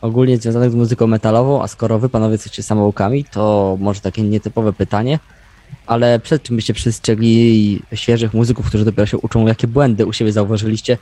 Ogólnie 0.00 0.38
związanych 0.38 0.70
z 0.70 0.74
muzyką 0.74 1.06
metalową, 1.06 1.62
a 1.62 1.68
skoro 1.68 1.98
wy 1.98 2.08
panowie 2.08 2.32
jesteście 2.32 2.62
samoukami, 2.62 3.24
to 3.24 3.76
może 3.80 4.00
takie 4.00 4.22
nietypowe 4.22 4.72
pytanie, 4.72 5.18
ale 5.86 6.20
przed 6.20 6.42
czym 6.42 6.56
byście 6.56 6.74
przestrzegli 6.74 7.82
świeżych 7.94 8.34
muzyków, 8.34 8.66
którzy 8.66 8.84
dopiero 8.84 9.06
się 9.06 9.18
uczą, 9.18 9.46
jakie 9.46 9.66
błędy 9.66 10.06
u 10.06 10.12
siebie 10.12 10.32
zauważyliście 10.32 10.98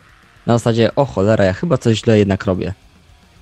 na 0.47 0.59
zasadzie, 0.59 0.95
o 0.95 1.04
cholera, 1.04 1.45
ja 1.45 1.52
chyba 1.52 1.78
coś 1.78 1.99
źle 1.99 2.19
jednak 2.19 2.45
robię. 2.45 2.75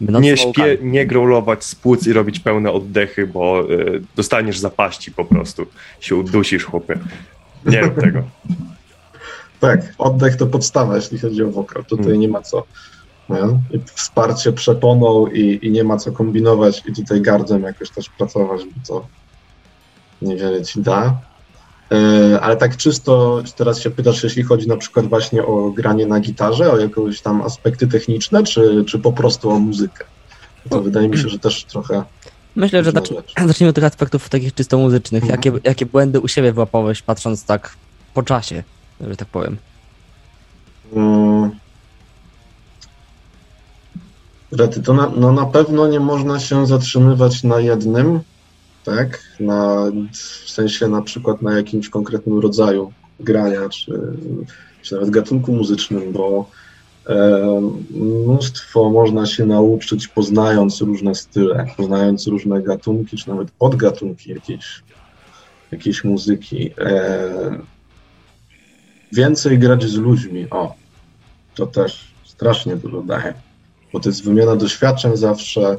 Nie 0.00 0.36
śpie, 0.36 0.78
nie 0.82 1.06
growlować 1.06 1.64
z 1.64 1.74
płuc 1.74 2.06
i 2.06 2.12
robić 2.12 2.40
pełne 2.40 2.72
oddechy, 2.72 3.26
bo 3.26 3.70
y, 3.70 4.02
dostaniesz 4.16 4.58
zapaści 4.58 5.12
po 5.12 5.24
prostu. 5.24 5.66
Się 6.00 6.16
udusisz, 6.16 6.64
chłopie. 6.64 6.98
Nie 7.66 7.80
rób 7.80 8.00
tego. 8.04 8.22
tak, 9.60 9.80
oddech 9.98 10.36
to 10.36 10.46
podstawa, 10.46 10.96
jeśli 10.96 11.18
chodzi 11.18 11.42
o 11.42 11.50
wokal. 11.50 11.84
Tutaj 11.84 12.04
hmm. 12.04 12.20
nie 12.20 12.28
ma 12.28 12.42
co. 12.42 12.64
Nie? 13.28 13.38
Wsparcie 13.94 14.52
przeponą 14.52 15.26
i, 15.26 15.58
i 15.62 15.70
nie 15.70 15.84
ma 15.84 15.96
co 15.96 16.12
kombinować 16.12 16.82
i 16.86 16.92
tutaj 16.92 17.20
gardem 17.20 17.62
jakoś 17.62 17.90
też 17.90 18.08
pracować, 18.08 18.60
bo 18.64 18.86
to 18.86 19.06
niewiele 20.22 20.62
ci 20.62 20.82
da. 20.82 21.20
E, 21.92 22.40
ale 22.40 22.56
tak 22.56 22.76
czysto 22.76 23.42
teraz 23.56 23.80
się 23.80 23.90
pytasz, 23.90 24.24
jeśli 24.24 24.42
chodzi 24.42 24.68
na 24.68 24.76
przykład 24.76 25.06
właśnie 25.06 25.44
o 25.46 25.70
granie 25.70 26.06
na 26.06 26.20
gitarze, 26.20 26.72
o 26.72 26.78
jakieś 26.78 27.20
tam 27.20 27.42
aspekty 27.42 27.86
techniczne, 27.86 28.42
czy, 28.42 28.84
czy 28.86 28.98
po 28.98 29.12
prostu 29.12 29.50
o 29.50 29.58
muzykę? 29.58 30.04
To 30.70 30.82
wydaje 30.82 31.08
mi 31.08 31.18
się, 31.18 31.28
że 31.28 31.38
też 31.38 31.64
trochę. 31.64 32.02
Myślę, 32.56 32.84
że 32.84 32.92
zacznijmy 33.46 33.68
od 33.68 33.74
tych 33.74 33.84
aspektów 33.84 34.28
takich 34.28 34.54
czysto 34.54 34.78
muzycznych. 34.78 35.22
Mhm. 35.22 35.40
Jakie, 35.44 35.60
jakie 35.68 35.86
błędy 35.86 36.20
u 36.20 36.28
siebie 36.28 36.52
wyłapałeś, 36.52 37.02
patrząc 37.02 37.44
tak 37.44 37.76
po 38.14 38.22
czasie, 38.22 38.62
że 39.00 39.16
tak 39.16 39.28
powiem? 39.28 39.56
Hmm. 40.94 41.50
Rety, 44.52 44.82
to 44.82 44.94
na, 44.94 45.12
no 45.16 45.32
na 45.32 45.46
pewno 45.46 45.88
nie 45.88 46.00
można 46.00 46.40
się 46.40 46.66
zatrzymywać 46.66 47.42
na 47.42 47.60
jednym, 47.60 48.20
tak? 48.84 49.20
Na, 49.40 49.84
w 50.12 50.50
sensie 50.50 50.88
na 50.88 51.02
przykład 51.02 51.42
na 51.42 51.56
jakimś 51.56 51.88
konkretnym 51.88 52.38
rodzaju 52.38 52.92
grania, 53.20 53.68
czy, 53.68 54.00
czy 54.82 54.94
nawet 54.94 55.10
gatunku 55.10 55.52
muzycznym, 55.52 56.12
bo 56.12 56.50
e, 57.08 57.60
mnóstwo 57.90 58.90
można 58.90 59.26
się 59.26 59.46
nauczyć 59.46 60.08
poznając 60.08 60.80
różne 60.80 61.14
style, 61.14 61.66
poznając 61.76 62.26
różne 62.26 62.62
gatunki, 62.62 63.16
czy 63.16 63.28
nawet 63.28 63.50
podgatunki 63.50 64.30
jakiejś, 64.30 64.82
jakiejś 65.72 66.04
muzyki. 66.04 66.70
E, 66.78 67.58
więcej 69.12 69.58
grać 69.58 69.84
z 69.84 69.96
ludźmi, 69.96 70.50
o, 70.50 70.74
to 71.54 71.66
też 71.66 72.14
strasznie 72.24 72.76
dużo 72.76 73.02
daje, 73.02 73.34
bo 73.92 74.00
to 74.00 74.08
jest 74.08 74.24
wymiana 74.24 74.56
doświadczeń 74.56 75.16
zawsze, 75.16 75.78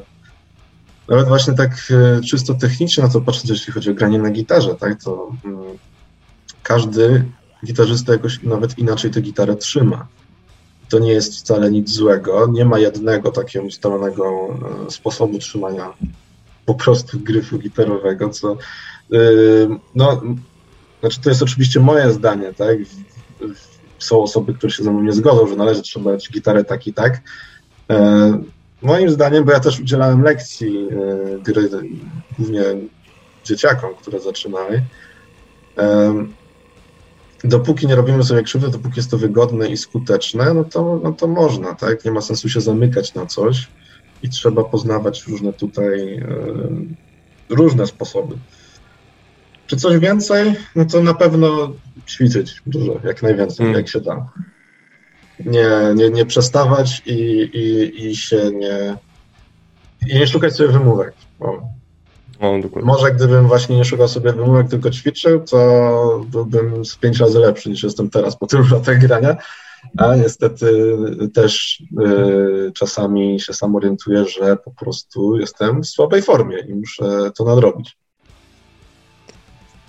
nawet 1.08 1.28
właśnie 1.28 1.54
tak 1.54 1.70
e, 1.90 2.20
czysto 2.20 2.54
technicznie 2.54 3.02
na 3.02 3.10
to 3.10 3.20
patrząc, 3.20 3.50
jeśli 3.50 3.72
chodzi 3.72 3.90
o 3.90 3.94
granie 3.94 4.18
na 4.18 4.30
gitarze, 4.30 4.74
tak, 4.74 5.02
to 5.02 5.30
mm, 5.44 5.60
każdy 6.62 7.24
gitarzysta 7.66 8.12
jakoś 8.12 8.42
nawet 8.42 8.78
inaczej 8.78 9.10
tę 9.10 9.20
gitarę 9.20 9.56
trzyma. 9.56 10.06
To 10.88 10.98
nie 10.98 11.12
jest 11.12 11.38
wcale 11.38 11.70
nic 11.70 11.90
złego. 11.90 12.46
Nie 12.52 12.64
ma 12.64 12.78
jednego 12.78 13.30
takiego 13.30 13.64
ustalonego 13.64 14.58
e, 14.86 14.90
sposobu 14.90 15.38
trzymania 15.38 15.92
po 16.66 16.74
prostu 16.74 17.20
gryfu 17.20 17.58
gitarowego, 17.58 18.28
co 18.28 18.52
e, 19.12 19.18
no, 19.94 20.22
znaczy 21.00 21.20
to 21.20 21.28
jest 21.28 21.42
oczywiście 21.42 21.80
moje 21.80 22.12
zdanie, 22.12 22.54
tak? 22.54 22.78
Są 23.98 24.22
osoby, 24.22 24.54
które 24.54 24.72
się 24.72 24.84
ze 24.84 24.90
mną 24.90 25.02
nie 25.02 25.12
zgodzą, 25.12 25.46
że 25.46 25.56
należy 25.56 25.82
trzymać 25.82 26.30
gitarę 26.30 26.64
tak 26.64 26.86
i 26.86 26.94
tak. 26.94 27.20
Moim 28.82 29.10
zdaniem, 29.10 29.44
bo 29.44 29.52
ja 29.52 29.60
też 29.60 29.80
udzielałem 29.80 30.22
lekcji 30.22 30.88
e, 31.48 31.82
głównie 32.38 32.62
dzieciakom, 33.44 33.94
które 33.94 34.20
zaczynały, 34.20 34.82
dopóki 37.44 37.86
nie 37.86 37.96
robimy 37.96 38.24
sobie 38.24 38.42
krzywdy, 38.42 38.68
dopóki 38.68 38.96
jest 38.96 39.10
to 39.10 39.18
wygodne 39.18 39.68
i 39.68 39.76
skuteczne, 39.76 40.54
no 40.54 40.64
to, 40.64 41.00
no 41.04 41.12
to 41.12 41.26
można, 41.26 41.74
tak? 41.74 42.04
Nie 42.04 42.10
ma 42.10 42.20
sensu 42.20 42.48
się 42.48 42.60
zamykać 42.60 43.14
na 43.14 43.26
coś 43.26 43.68
i 44.22 44.28
trzeba 44.28 44.64
poznawać 44.64 45.26
różne 45.26 45.52
tutaj, 45.52 46.22
różne 47.48 47.86
sposoby. 47.86 48.34
Czy 49.66 49.76
coś 49.76 49.98
więcej? 49.98 50.54
No 50.76 50.84
to 50.84 51.02
na 51.02 51.14
pewno 51.14 51.72
ćwiczyć 52.08 52.62
dużo, 52.66 53.00
jak 53.04 53.22
najwięcej, 53.22 53.56
hmm. 53.56 53.76
jak 53.76 53.88
się 53.88 54.00
da 54.00 54.28
nie, 55.46 55.68
nie, 55.94 56.10
nie 56.10 56.26
przestawać 56.26 57.02
i, 57.06 57.12
i, 57.52 58.06
i 58.06 58.16
się 58.16 58.50
nie, 58.50 58.96
i 60.08 60.18
nie 60.18 60.26
szukać 60.26 60.56
sobie 60.56 60.68
wymówek. 60.68 61.14
O. 61.40 61.72
O, 62.40 62.58
Może 62.82 63.12
gdybym 63.12 63.48
właśnie 63.48 63.76
nie 63.76 63.84
szukał 63.84 64.08
sobie 64.08 64.32
wymówek, 64.32 64.68
tylko 64.68 64.90
ćwiczył, 64.90 65.40
to 65.40 66.24
byłbym 66.28 66.84
z 66.84 66.96
pięć 66.96 67.18
razy 67.18 67.38
lepszy 67.38 67.70
niż 67.70 67.82
jestem 67.82 68.10
teraz 68.10 68.36
po 68.36 68.46
tylu 68.46 68.64
latach 68.72 68.98
grania. 68.98 69.36
A 69.98 70.16
niestety 70.16 70.96
też 71.34 71.82
y, 72.00 72.72
czasami 72.74 73.40
się 73.40 73.52
sam 73.52 73.76
orientuję, 73.76 74.24
że 74.28 74.56
po 74.56 74.70
prostu 74.70 75.36
jestem 75.36 75.82
w 75.82 75.86
słabej 75.86 76.22
formie 76.22 76.58
i 76.58 76.74
muszę 76.74 77.30
to 77.36 77.44
nadrobić. 77.44 77.96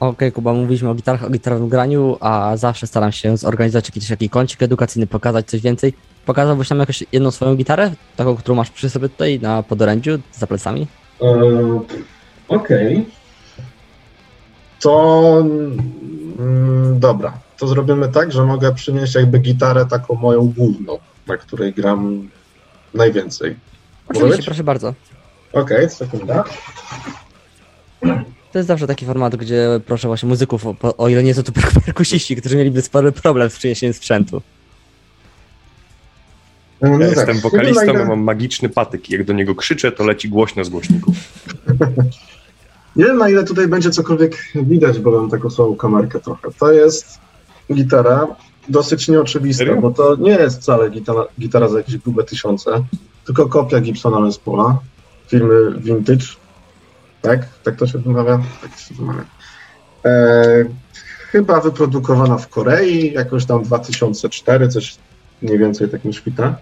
Okej, 0.04 0.14
okay, 0.14 0.32
Kuba, 0.32 0.54
mówiliśmy 0.54 0.90
o 0.90 0.96
gitarach, 0.96 1.24
o 1.24 1.30
gitarowym 1.30 1.70
graniu, 1.70 2.18
a 2.20 2.58
zawsze 2.58 2.88
staram 2.88 3.12
się 3.12 3.38
zorganizować 3.38 3.90
jakiś 3.90 4.08
taki 4.08 4.30
kącik 4.30 4.64
edukacyjny, 4.64 5.08
pokazać 5.08 5.48
coś 5.48 5.62
więcej. 5.62 5.94
Pokazałbyś 6.26 6.70
nam 6.70 6.80
jakąś 6.80 7.04
jedną 7.12 7.32
swoją 7.32 7.56
gitarę, 7.56 7.92
taką, 8.16 8.36
którą 8.36 8.56
masz 8.56 8.70
przy 8.70 8.90
sobie 8.90 9.10
tutaj 9.10 9.40
na 9.40 9.64
podorędziu, 9.64 10.20
za 10.32 10.48
plecami? 10.48 10.88
E, 11.22 11.26
okej. 12.48 12.94
Okay. 12.94 13.06
To 14.82 15.38
mm, 16.40 17.00
dobra, 17.00 17.34
to 17.58 17.68
zrobimy 17.68 18.10
tak, 18.10 18.32
że 18.32 18.46
mogę 18.46 18.74
przynieść 18.74 19.16
jakby 19.16 19.40
gitarę 19.40 19.86
taką 19.86 20.16
moją 20.16 20.54
główną, 20.58 21.00
na 21.28 21.38
której 21.38 21.74
gram 21.74 22.30
najwięcej. 22.94 23.56
Oczywiście, 24.08 24.44
proszę 24.44 24.64
bardzo. 24.64 24.94
Okej, 25.54 25.78
okay, 25.78 25.90
sekunda. 25.90 26.44
To 28.54 28.60
jest 28.60 28.68
zawsze 28.68 28.88
taki 28.88 29.06
format, 29.06 29.36
gdzie 29.36 29.82
proszę 29.86 30.08
właśnie 30.08 30.30
muzyków, 30.30 30.66
o, 30.66 30.98
o 30.98 31.10
ile 31.10 31.24
nie 31.24 31.34
są 31.34 31.44
to 31.44 31.52
perkusiści, 31.86 32.36
którzy 32.36 32.58
mieliby 32.58 32.82
spory 32.82 33.12
problem 33.12 33.50
z 33.50 33.58
przyniesieniem 33.58 33.94
sprzętu. 33.94 34.42
No, 36.82 36.90
no 36.90 37.00
ja 37.00 37.08
tak. 37.08 37.18
jestem 37.18 37.40
wokalistą, 37.40 37.84
ile... 37.84 38.06
mam 38.06 38.20
magiczny 38.20 38.70
patyk. 38.70 39.10
Jak 39.10 39.24
do 39.24 39.34
niego 39.34 39.56
krzyczę, 39.56 39.92
to 39.92 40.06
leci 40.06 40.30
głośno 40.30 40.64
z 40.64 40.70
głośników. 40.70 41.16
nie 42.96 43.06
wiem, 43.06 43.18
na 43.18 43.30
ile 43.30 43.44
tutaj 43.44 43.68
będzie 43.68 43.90
cokolwiek 43.90 44.38
widać, 44.56 45.00
bo 45.00 45.12
mam 45.12 45.30
taką 45.30 45.50
słabą 45.50 45.76
kamerkę 45.76 46.20
trochę. 46.20 46.48
To 46.60 46.72
jest 46.72 47.20
gitara 47.74 48.28
dosyć 48.70 49.08
nieoczywista, 49.08 49.66
Serio? 49.66 49.82
bo 49.82 49.92
to 49.92 50.16
nie 50.16 50.32
jest 50.32 50.62
wcale 50.62 50.90
gitara, 50.90 51.26
gitara 51.40 51.68
za 51.68 51.78
jakieś 51.78 51.98
grube 51.98 52.24
tysiące, 52.24 52.84
tylko 53.26 53.48
kopia 53.48 53.80
Gibsona 53.80 54.20
Les 54.20 54.38
Paula, 54.38 54.80
filmy 55.28 55.80
vintage, 55.80 56.26
tak? 57.24 57.48
Tak 57.64 57.76
to 57.76 57.88
się 57.88 57.98
wymawia? 57.98 58.40
Tak 58.62 58.80
się 58.80 58.96
wymawia. 58.96 59.26
E, 60.06 60.44
chyba 61.32 61.62
wyprodukowana 61.62 62.38
w 62.38 62.48
Korei, 62.48 63.14
jakoś 63.14 63.46
tam 63.46 63.64
2004, 63.64 64.68
coś 64.68 64.96
mniej 65.42 65.58
więcej 65.60 65.90
tak 65.90 66.06
mi 66.06 66.14
świta. 66.14 66.56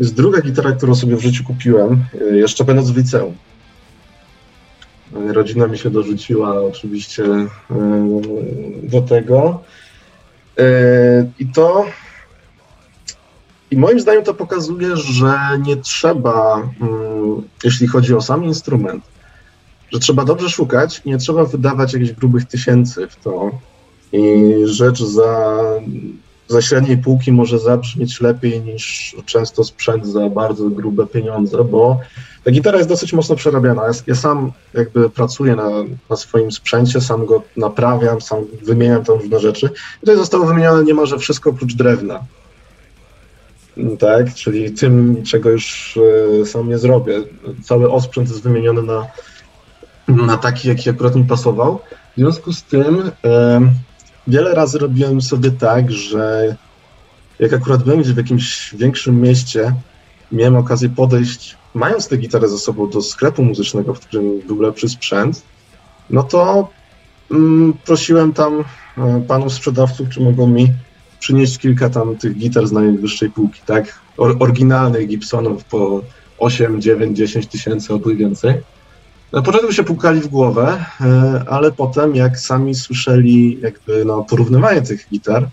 Jest 0.00 0.14
druga 0.14 0.40
gitara, 0.40 0.72
którą 0.72 0.94
sobie 0.94 1.16
w 1.16 1.20
życiu 1.20 1.44
kupiłem, 1.44 2.04
e, 2.20 2.36
jeszcze 2.36 2.64
będąc 2.64 2.90
w 2.90 2.96
liceum. 2.96 3.34
E, 5.16 5.32
rodzina 5.32 5.66
mi 5.66 5.78
się 5.78 5.90
dorzuciła 5.90 6.62
oczywiście 6.62 7.24
e, 7.24 7.48
do 8.82 9.02
tego. 9.02 9.62
I 11.38 11.46
to. 11.46 11.86
I 13.70 13.76
moim 13.76 14.00
zdaniem 14.00 14.24
to 14.24 14.34
pokazuje, 14.34 14.96
że 14.96 15.38
nie 15.66 15.76
trzeba, 15.76 16.68
mm, 16.80 17.42
jeśli 17.64 17.86
chodzi 17.86 18.14
o 18.14 18.20
sam 18.20 18.44
instrument, 18.44 19.04
że 19.92 19.98
trzeba 19.98 20.24
dobrze 20.24 20.50
szukać, 20.50 21.04
nie 21.04 21.18
trzeba 21.18 21.44
wydawać 21.44 21.92
jakichś 21.92 22.12
grubych 22.12 22.44
tysięcy 22.44 23.08
w 23.08 23.16
to. 23.16 23.50
I 24.12 24.52
rzecz 24.64 25.02
za, 25.02 25.62
za 26.48 26.62
średniej 26.62 26.98
półki 26.98 27.32
może 27.32 27.58
zabrzmieć 27.58 28.20
lepiej 28.20 28.60
niż 28.60 29.16
często 29.26 29.64
sprzęt 29.64 30.06
za 30.06 30.30
bardzo 30.30 30.68
grube 30.68 31.06
pieniądze, 31.06 31.64
bo 31.64 32.00
ta 32.44 32.50
gitara 32.50 32.78
jest 32.78 32.88
dosyć 32.88 33.12
mocno 33.12 33.36
przerabiana. 33.36 33.82
Ja, 33.82 33.92
ja 34.06 34.14
sam 34.14 34.52
jakby 34.74 35.10
pracuję 35.10 35.56
na, 35.56 35.70
na, 36.10 36.16
swoim 36.16 36.52
sprzęcie, 36.52 37.00
sam 37.00 37.26
go 37.26 37.42
naprawiam, 37.56 38.20
sam 38.20 38.44
wymieniam 38.62 39.04
tam 39.04 39.18
różne 39.18 39.40
rzeczy. 39.40 39.66
I 39.96 40.00
tutaj 40.00 40.16
zostało 40.16 40.46
wymienione 40.46 40.84
niemalże 40.84 41.18
wszystko 41.18 41.50
oprócz 41.50 41.74
drewna. 41.74 42.24
Tak, 43.98 44.34
czyli 44.34 44.72
tym, 44.72 45.22
czego 45.22 45.50
już 45.50 45.98
e, 46.42 46.46
sam 46.46 46.68
nie 46.68 46.78
zrobię. 46.78 47.22
Cały 47.62 47.92
osprzęt 47.92 48.28
jest 48.28 48.42
wymieniony 48.42 48.82
na 48.82 49.06
na 50.08 50.36
taki, 50.36 50.68
jaki 50.68 50.90
akurat 50.90 51.16
mi 51.16 51.24
pasował. 51.24 51.80
W 52.16 52.20
związku 52.20 52.52
z 52.52 52.62
tym 52.62 53.10
wiele 54.26 54.54
razy 54.54 54.78
robiłem 54.78 55.20
sobie 55.22 55.50
tak, 55.50 55.92
że 55.92 56.56
jak 57.38 57.52
akurat 57.52 57.82
byłem 57.82 58.00
gdzieś 58.00 58.12
w 58.12 58.16
jakimś 58.16 58.74
większym 58.74 59.20
mieście, 59.20 59.74
miałem 60.32 60.56
okazję 60.56 60.88
podejść, 60.88 61.56
mając 61.74 62.08
tę 62.08 62.16
gitarę 62.16 62.48
ze 62.48 62.58
sobą 62.58 62.90
do 62.90 63.02
sklepu 63.02 63.44
muzycznego, 63.44 63.94
w 63.94 64.00
którym 64.00 64.40
był 64.40 64.60
lepszy 64.60 64.88
sprzęt, 64.88 65.42
no 66.10 66.22
to 66.22 66.68
mm, 67.30 67.72
prosiłem 67.84 68.32
tam 68.32 68.64
e, 68.98 69.24
panów 69.28 69.52
sprzedawców, 69.52 70.08
czy 70.08 70.20
mogą 70.20 70.46
mi 70.46 70.72
przynieść 71.20 71.58
kilka 71.58 71.90
tam 71.90 72.16
tych 72.16 72.38
gitar 72.38 72.66
z 72.66 72.72
najwyższej 72.72 73.30
półki, 73.30 73.60
tak? 73.66 74.00
Or 74.16 74.36
oryginalnych 74.40 75.08
Gibsonów 75.08 75.64
po 75.64 76.02
8, 76.38 76.82
9, 76.82 77.16
10 77.18 77.46
tysięcy 77.46 77.92
albo 77.92 78.10
więcej. 78.10 78.54
Na 79.32 79.42
początku 79.42 79.72
się 79.72 79.84
pukali 79.84 80.20
w 80.20 80.28
głowę, 80.28 80.84
e, 81.00 81.44
ale 81.48 81.72
potem 81.72 82.16
jak 82.16 82.38
sami 82.38 82.74
słyszeli 82.74 83.60
jakby 83.60 84.04
no, 84.04 84.24
porównywanie 84.24 84.82
tych 84.82 85.08
gitar, 85.10 85.48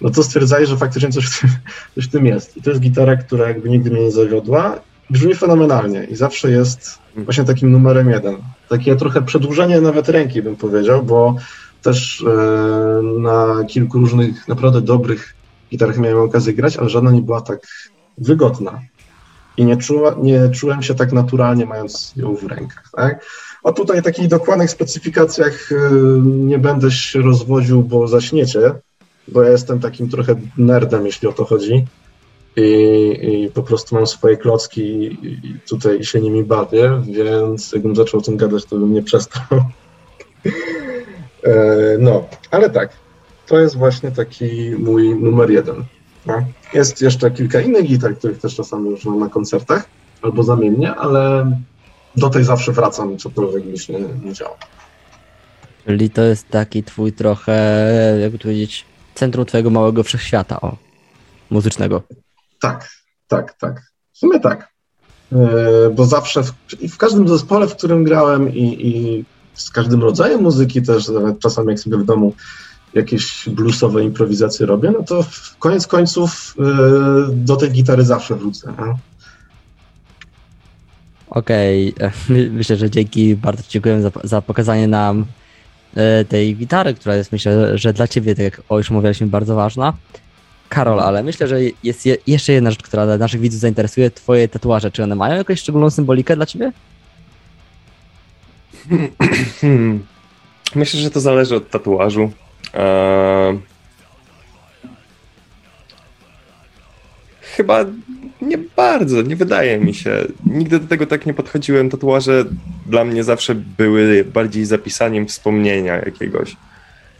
no 0.00 0.10
to 0.10 0.22
stwierdzali, 0.22 0.66
że 0.66 0.76
faktycznie 0.76 1.12
coś 1.12 1.26
w, 1.26 1.40
tym, 1.40 1.50
coś 1.94 2.04
w 2.04 2.10
tym 2.10 2.26
jest. 2.26 2.56
I 2.56 2.62
to 2.62 2.70
jest 2.70 2.82
gitara, 2.82 3.16
która 3.16 3.48
jakby 3.48 3.70
nigdy 3.70 3.90
mnie 3.90 4.00
nie 4.00 4.10
zawiodła. 4.10 4.80
Brzmi 5.10 5.34
fenomenalnie 5.34 6.04
i 6.04 6.16
zawsze 6.16 6.50
jest 6.50 6.98
właśnie 7.16 7.44
takim 7.44 7.72
numerem 7.72 8.10
jeden. 8.10 8.36
Takie 8.68 8.96
trochę 8.96 9.22
przedłużenie 9.22 9.80
nawet 9.80 10.08
ręki 10.08 10.42
bym 10.42 10.56
powiedział, 10.56 11.02
bo 11.02 11.36
też 11.82 12.24
e, 12.28 13.02
na 13.02 13.64
kilku 13.68 13.98
różnych 13.98 14.48
naprawdę 14.48 14.80
dobrych 14.80 15.34
gitarach 15.70 15.98
miałem 15.98 16.18
okazję 16.18 16.54
grać, 16.54 16.76
ale 16.76 16.88
żadna 16.88 17.10
nie 17.10 17.22
była 17.22 17.40
tak 17.40 17.60
wygodna 18.18 18.80
i 19.56 19.64
nie, 19.64 19.76
czuła, 19.76 20.14
nie 20.22 20.48
czułem 20.48 20.82
się 20.82 20.94
tak 20.94 21.12
naturalnie, 21.12 21.66
mając 21.66 22.12
ją 22.16 22.36
w 22.36 22.44
rękach. 22.44 22.84
Tak? 22.92 23.24
A 23.64 23.72
tutaj 23.72 24.02
takich 24.02 24.28
dokładnych 24.28 24.70
specyfikacjach 24.70 25.72
y, 25.72 25.76
nie 26.24 26.58
będę 26.58 26.90
się 26.90 27.22
rozwodził, 27.22 27.82
bo 27.82 28.08
zaśniecie, 28.08 28.60
bo 29.28 29.42
ja 29.42 29.50
jestem 29.50 29.80
takim 29.80 30.08
trochę 30.08 30.34
nerdem, 30.58 31.06
jeśli 31.06 31.28
o 31.28 31.32
to 31.32 31.44
chodzi. 31.44 31.86
I, 32.56 33.18
i 33.22 33.50
po 33.50 33.62
prostu 33.62 33.94
mam 33.94 34.06
swoje 34.06 34.36
klocki 34.36 34.80
i 34.82 35.56
tutaj 35.68 36.04
się 36.04 36.20
nimi 36.20 36.44
bawię, 36.44 37.02
więc 37.06 37.72
jakbym 37.72 37.96
zaczął 37.96 38.20
o 38.20 38.22
tym 38.22 38.36
gadać, 38.36 38.64
to 38.64 38.76
bym 38.76 38.94
nie 38.94 39.02
przestał. 39.02 39.42
E, 41.44 41.98
no, 41.98 42.28
ale 42.50 42.70
tak, 42.70 42.90
to 43.46 43.60
jest 43.60 43.76
właśnie 43.76 44.10
taki 44.10 44.70
mój 44.78 45.14
numer 45.14 45.50
jeden. 45.50 45.84
No. 46.26 46.44
Jest 46.72 47.02
jeszcze 47.02 47.30
kilka 47.30 47.60
innych 47.60 47.86
gitar, 47.86 48.16
których 48.16 48.38
też 48.38 48.54
czasami 48.54 48.90
używam 48.90 49.18
na 49.18 49.28
koncertach, 49.28 49.84
albo 50.22 50.42
zamiennie, 50.42 50.94
ale 50.94 51.52
do 52.16 52.30
tej 52.30 52.44
zawsze 52.44 52.72
wracam, 52.72 53.18
cokolwiek 53.18 53.64
mi 53.64 53.78
się 53.78 53.92
nie 54.24 54.32
działo. 54.32 54.56
Czyli 55.86 56.10
to 56.10 56.22
jest 56.22 56.48
taki 56.48 56.82
twój 56.82 57.12
trochę, 57.12 58.18
jakby 58.20 58.38
to 58.38 58.42
powiedzieć, 58.42 58.84
centrum 59.14 59.46
twojego 59.46 59.70
małego 59.70 60.02
wszechświata, 60.02 60.60
o, 60.60 60.76
muzycznego. 61.50 62.02
Tak, 62.60 62.90
tak, 63.28 63.54
tak. 63.58 63.82
W 64.12 64.18
sumie 64.18 64.40
tak. 64.40 64.70
Yy, 65.32 65.90
bo 65.94 66.06
zawsze 66.06 66.42
w, 66.42 66.52
w, 66.92 66.96
każdym 66.96 67.28
zespole, 67.28 67.68
w 67.68 67.76
którym 67.76 68.04
grałem 68.04 68.54
i, 68.54 68.86
i 68.86 69.24
z 69.54 69.70
każdym 69.70 70.02
rodzajem 70.02 70.42
muzyki 70.42 70.82
też, 70.82 71.08
nawet 71.08 71.38
czasami 71.38 71.68
jak 71.68 71.80
sobie 71.80 71.96
w 71.96 72.04
domu 72.04 72.34
jakieś 72.94 73.48
bluesowe 73.48 74.04
improwizacje 74.04 74.66
robię, 74.66 74.90
no 74.90 75.02
to 75.02 75.24
koniec 75.58 75.86
końców 75.86 76.54
yy, 76.58 76.66
do 77.30 77.56
tej 77.56 77.70
gitary 77.70 78.04
zawsze 78.04 78.36
wrócę. 78.36 78.74
Okej, 81.30 81.94
okay. 81.94 82.10
myślę, 82.58 82.76
że 82.76 82.90
dzięki 82.90 83.36
bardzo 83.36 83.62
dziękuję 83.68 84.02
za, 84.02 84.10
za 84.24 84.42
pokazanie 84.42 84.88
nam 84.88 85.24
e, 85.94 86.24
tej 86.24 86.56
gitary, 86.56 86.94
która 86.94 87.16
jest 87.16 87.32
myślę, 87.32 87.78
że 87.78 87.92
dla 87.92 88.08
ciebie, 88.08 88.34
tak 88.34 88.44
jak 88.44 88.62
o 88.68 88.78
już 88.78 88.90
mówiliśmy, 88.90 89.26
bardzo 89.26 89.54
ważna. 89.54 89.92
Karol, 90.68 91.00
ale 91.00 91.22
myślę, 91.22 91.48
że 91.48 91.60
jest 91.82 92.06
je, 92.06 92.16
jeszcze 92.26 92.52
jedna 92.52 92.70
rzecz, 92.70 92.82
która 92.82 93.18
naszych 93.18 93.40
widzów 93.40 93.60
zainteresuje, 93.60 94.10
twoje 94.10 94.48
tatuaże. 94.48 94.90
Czy 94.90 95.02
one 95.02 95.14
mają 95.14 95.36
jakąś 95.36 95.60
szczególną 95.60 95.90
symbolikę 95.90 96.36
dla 96.36 96.46
ciebie? 96.46 96.72
Hmm. 99.60 100.04
Myślę, 100.74 101.00
że 101.00 101.10
to 101.10 101.20
zależy 101.20 101.56
od 101.56 101.70
tatuażu. 101.70 102.32
Eee, 102.74 103.58
chyba 107.40 107.84
nie 108.42 108.58
bardzo, 108.58 109.22
nie 109.22 109.36
wydaje 109.36 109.78
mi 109.78 109.94
się. 109.94 110.24
Nigdy 110.46 110.78
do 110.78 110.88
tego 110.88 111.06
tak 111.06 111.26
nie 111.26 111.34
podchodziłem. 111.34 111.90
Tatuaże 111.90 112.44
dla 112.86 113.04
mnie 113.04 113.24
zawsze 113.24 113.54
były 113.54 114.24
bardziej 114.24 114.64
zapisaniem 114.64 115.26
wspomnienia 115.26 115.96
jakiegoś. 115.96 116.56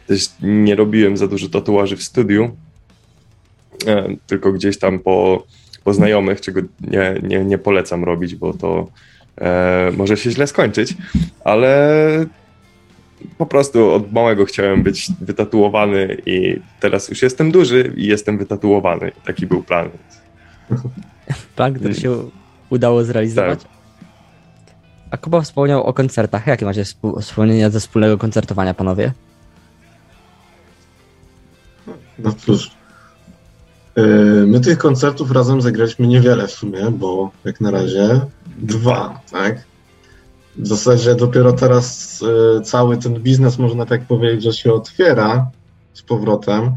Też 0.07 0.29
nie 0.43 0.75
robiłem 0.75 1.17
za 1.17 1.27
dużo 1.27 1.49
tatuaży 1.49 1.97
w 1.97 2.03
studiu, 2.03 2.51
eee, 3.87 4.19
tylko 4.27 4.53
gdzieś 4.53 4.79
tam 4.79 4.99
po, 4.99 5.47
po 5.85 5.95
znajomych, 5.95 6.41
czego 6.41 6.61
nie, 6.81 7.15
nie, 7.23 7.45
nie 7.45 7.59
polecam 7.59 8.05
robić, 8.05 8.35
bo 8.35 8.53
to 8.53 8.89
e, 9.41 9.93
może 9.97 10.17
się 10.17 10.31
źle 10.31 10.47
skończyć, 10.47 10.95
ale 11.45 12.27
po 13.39 13.47
prostu 13.47 13.91
od 13.91 14.13
małego 14.13 14.45
chciałem 14.45 14.83
być 14.83 15.09
wytatuowany 15.21 16.23
i 16.27 16.61
teraz 16.81 17.09
już 17.09 17.23
jestem 17.23 17.53
duży 17.53 17.93
i 17.97 18.07
jestem 18.07 18.39
wytatuowany. 18.39 19.13
Taki 19.25 19.47
był 19.47 19.63
plan. 19.63 19.89
Plan, 21.57 21.75
który 21.75 21.95
się 21.95 22.31
udało 22.71 23.05
zrealizować. 23.05 23.63
Tak. 23.63 23.73
A 25.11 25.17
Kuba 25.17 25.41
wspomniał 25.41 25.83
o 25.83 25.93
koncertach. 25.93 26.47
Jakie 26.47 26.65
macie 26.65 26.85
wspomnienia 27.21 27.71
ze 27.71 27.81
wspólnego 27.81 28.19
koncertowania, 28.19 28.75
panowie? 28.75 29.13
No 32.19 32.33
cóż, 32.33 32.71
e, 33.97 34.03
my 34.47 34.61
tych 34.61 34.79
koncertów 34.79 35.31
razem 35.31 35.61
zagraliśmy 35.61 36.07
niewiele 36.07 36.47
w 36.47 36.51
sumie, 36.51 36.91
bo 36.91 37.31
jak 37.45 37.61
na 37.61 37.71
razie 37.71 38.21
dwa, 38.59 39.21
tak? 39.33 39.70
W 40.57 40.67
zasadzie 40.67 41.15
dopiero 41.15 41.53
teraz 41.53 42.19
y, 42.23 42.61
cały 42.61 42.97
ten 42.97 43.15
biznes, 43.15 43.59
można 43.59 43.87
tak 43.87 44.05
powiedzieć, 44.05 44.43
że 44.43 44.53
się 44.53 44.73
otwiera. 44.73 45.51
z 45.95 46.03
powrotem, 46.03 46.75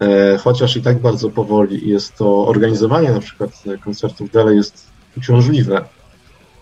e, 0.00 0.38
chociaż 0.38 0.76
i 0.76 0.82
tak 0.82 0.98
bardzo 0.98 1.30
powoli 1.30 1.88
jest 1.88 2.16
to 2.16 2.46
organizowanie 2.46 3.12
na 3.12 3.20
przykład 3.20 3.50
koncertów 3.84 4.30
dalej 4.30 4.56
jest 4.56 4.86
uciążliwe 5.16 5.84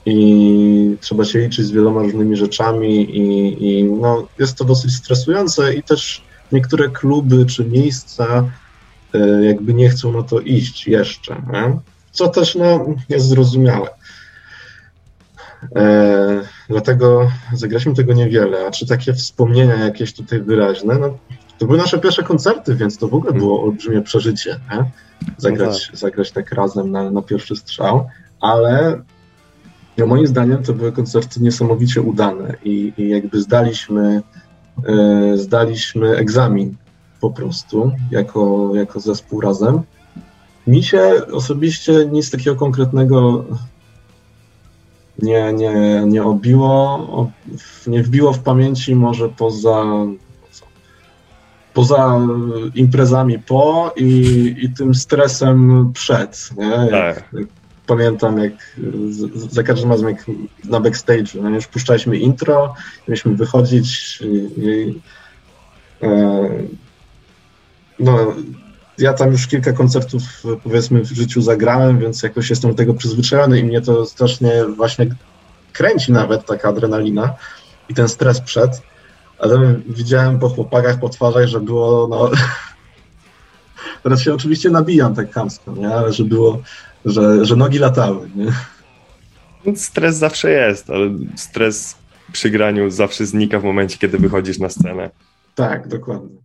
i 0.06 0.96
trzeba 1.00 1.24
się 1.24 1.38
liczyć 1.38 1.66
z 1.66 1.70
wieloma 1.70 2.02
różnymi 2.02 2.36
rzeczami 2.36 3.18
i, 3.18 3.78
i 3.78 3.84
no, 3.84 4.26
jest 4.38 4.56
to 4.56 4.64
dosyć 4.64 4.94
stresujące 4.94 5.74
i 5.74 5.82
też 5.82 6.22
niektóre 6.52 6.88
kluby 6.88 7.46
czy 7.46 7.64
miejsca 7.64 8.44
e, 9.14 9.44
jakby 9.44 9.74
nie 9.74 9.88
chcą 9.88 10.12
na 10.12 10.22
to 10.22 10.40
iść 10.40 10.86
jeszcze, 10.86 11.42
nie? 11.52 11.78
co 12.12 12.28
też 12.28 12.54
no, 12.54 12.86
jest 13.08 13.26
zrozumiałe. 13.26 13.88
E, 15.76 16.40
dlatego 16.68 17.30
zagraliśmy 17.52 17.94
tego 17.94 18.12
niewiele, 18.12 18.66
a 18.66 18.70
czy 18.70 18.86
takie 18.86 19.12
wspomnienia 19.12 19.76
jakieś 19.76 20.14
tutaj 20.14 20.40
wyraźne, 20.40 20.98
no, 20.98 21.18
to 21.58 21.66
były 21.66 21.78
nasze 21.78 21.98
pierwsze 21.98 22.22
koncerty, 22.22 22.74
więc 22.74 22.98
to 22.98 23.08
w 23.08 23.14
ogóle 23.14 23.32
było 23.32 23.62
olbrzymie 23.62 24.02
przeżycie, 24.02 24.60
nie? 24.70 24.90
Zagrać, 25.36 25.80
no 25.86 25.86
tak. 25.86 25.96
zagrać 25.96 26.32
tak 26.32 26.52
razem 26.52 26.90
na, 26.90 27.10
na 27.10 27.22
pierwszy 27.22 27.56
strzał, 27.56 28.06
ale 28.40 29.02
no 29.98 30.06
moim 30.06 30.26
zdaniem 30.26 30.62
to 30.62 30.72
były 30.72 30.92
koncerty 30.92 31.40
niesamowicie 31.40 32.02
udane 32.02 32.56
i, 32.64 32.92
i 32.96 33.08
jakby 33.08 33.40
zdaliśmy, 33.40 34.22
e, 34.86 35.36
zdaliśmy 35.36 36.16
egzamin 36.16 36.74
po 37.20 37.30
prostu 37.30 37.92
jako, 38.10 38.70
jako 38.74 39.00
zespół 39.00 39.40
razem. 39.40 39.82
Mi 40.66 40.82
się 40.82 41.12
osobiście 41.32 42.06
nic 42.12 42.30
takiego 42.30 42.56
konkretnego 42.56 43.44
nie, 45.22 45.52
nie, 45.52 46.02
nie 46.06 46.24
obiło, 46.24 47.30
nie 47.86 48.02
wbiło 48.02 48.32
w 48.32 48.38
pamięci 48.38 48.94
może 48.94 49.28
poza 49.28 49.84
poza 51.74 52.20
imprezami 52.74 53.38
po 53.38 53.92
i, 53.96 54.54
i 54.58 54.70
tym 54.70 54.94
stresem 54.94 55.90
przed. 55.94 56.50
Nie? 56.56 56.90
Tak. 56.90 57.28
Jak, 57.32 57.46
pamiętam, 57.86 58.38
jak 58.38 58.52
za 59.34 59.62
każdym 59.62 59.90
razem 59.90 60.08
jak 60.08 60.26
na 60.64 60.80
backstage, 60.80 61.42
no 61.42 61.50
już 61.50 61.66
puszczaliśmy 61.66 62.18
intro, 62.18 62.74
mieliśmy 63.08 63.34
wychodzić 63.34 64.20
i, 64.20 64.60
i 64.60 65.00
e, 66.02 66.48
no, 67.98 68.34
ja 68.98 69.12
tam 69.12 69.32
już 69.32 69.46
kilka 69.46 69.72
koncertów 69.72 70.22
powiedzmy 70.64 71.00
w 71.00 71.12
życiu 71.12 71.42
zagrałem, 71.42 71.98
więc 71.98 72.22
jakoś 72.22 72.50
jestem 72.50 72.70
do 72.70 72.76
tego 72.76 72.94
przyzwyczajony 72.94 73.58
i 73.58 73.64
mnie 73.64 73.80
to 73.80 74.06
strasznie 74.06 74.52
właśnie 74.76 75.06
kręci 75.72 76.12
nawet 76.12 76.46
taka 76.46 76.68
adrenalina 76.68 77.34
i 77.88 77.94
ten 77.94 78.08
stres 78.08 78.40
przed, 78.40 78.82
ale 79.38 79.74
widziałem 79.86 80.38
po 80.38 80.48
chłopakach, 80.48 81.00
po 81.00 81.08
twarzach, 81.08 81.46
że 81.46 81.60
było 81.60 82.08
no... 82.08 82.30
Teraz 84.02 84.20
się 84.20 84.34
oczywiście 84.34 84.70
nabijam 84.70 85.14
tak 85.14 85.32
chamsko, 85.32 85.72
nie? 85.72 85.94
ale 85.94 86.12
że 86.12 86.24
było 86.24 86.62
że, 87.04 87.44
że 87.44 87.56
nogi 87.56 87.78
latały. 87.78 88.30
Nie? 88.36 88.52
No, 89.66 89.72
stres 89.76 90.16
zawsze 90.16 90.50
jest, 90.50 90.90
ale 90.90 91.10
stres 91.36 91.96
przy 92.32 92.50
graniu 92.50 92.90
zawsze 92.90 93.26
znika 93.26 93.60
w 93.60 93.64
momencie, 93.64 93.98
kiedy 93.98 94.18
wychodzisz 94.18 94.58
na 94.58 94.68
scenę. 94.68 95.10
Tak, 95.54 95.88
dokładnie. 95.88 96.43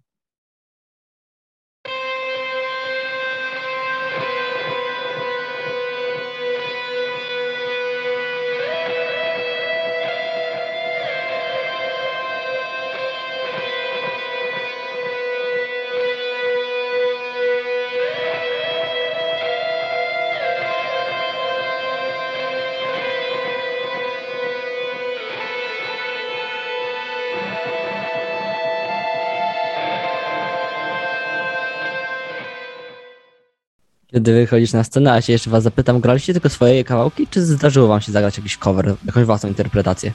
Kiedy 34.19 34.33
wychodzisz 34.33 34.73
na 34.73 34.83
scenę, 34.83 35.13
a 35.13 35.21
się 35.21 35.33
jeszcze 35.33 35.49
was 35.49 35.63
zapytam, 35.63 35.99
graliście 35.99 36.33
tylko 36.33 36.49
swoje 36.49 36.83
kawałki, 36.83 37.27
czy 37.27 37.41
zdarzyło 37.41 37.87
wam 37.87 38.01
się 38.01 38.11
zagrać 38.11 38.37
jakiś 38.37 38.57
cover, 38.57 38.95
jakąś 39.05 39.25
własną 39.25 39.49
interpretację? 39.49 40.11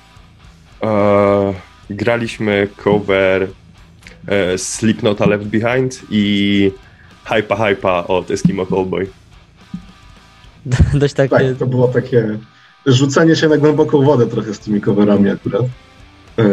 Uh, 0.81 1.55
graliśmy 1.91 2.69
cover 2.77 3.43
uh, 3.43 3.51
Slipknota 4.57 5.27
Left 5.27 5.45
Behind 5.45 6.03
i 6.11 6.73
Hypa 7.25 7.57
Hypa 7.57 8.05
od 8.07 8.31
Eskimo 8.31 8.67
Callboy. 8.67 9.07
Dość 10.95 11.15
takie... 11.15 11.37
Tak, 11.37 11.57
to 11.59 11.67
było 11.67 11.89
takie 11.89 12.39
rzucenie 12.87 13.37
się 13.37 13.49
na 13.49 13.57
głęboką 13.57 14.05
wodę 14.05 14.27
trochę 14.27 14.55
z 14.55 14.59
tymi 14.59 14.81
coverami 14.81 15.31
akurat. 15.31 15.63
E, 16.39 16.45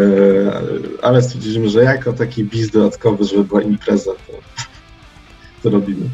ale 1.01 1.21
stwierdziliśmy, 1.21 1.69
że 1.69 1.83
jako 1.83 2.13
taki 2.13 2.43
biz 2.43 2.69
dodatkowy, 2.69 3.23
żeby 3.23 3.43
była 3.43 3.61
impreza, 3.61 4.11
to, 4.27 4.33
to 5.63 5.69
robimy 5.69 6.09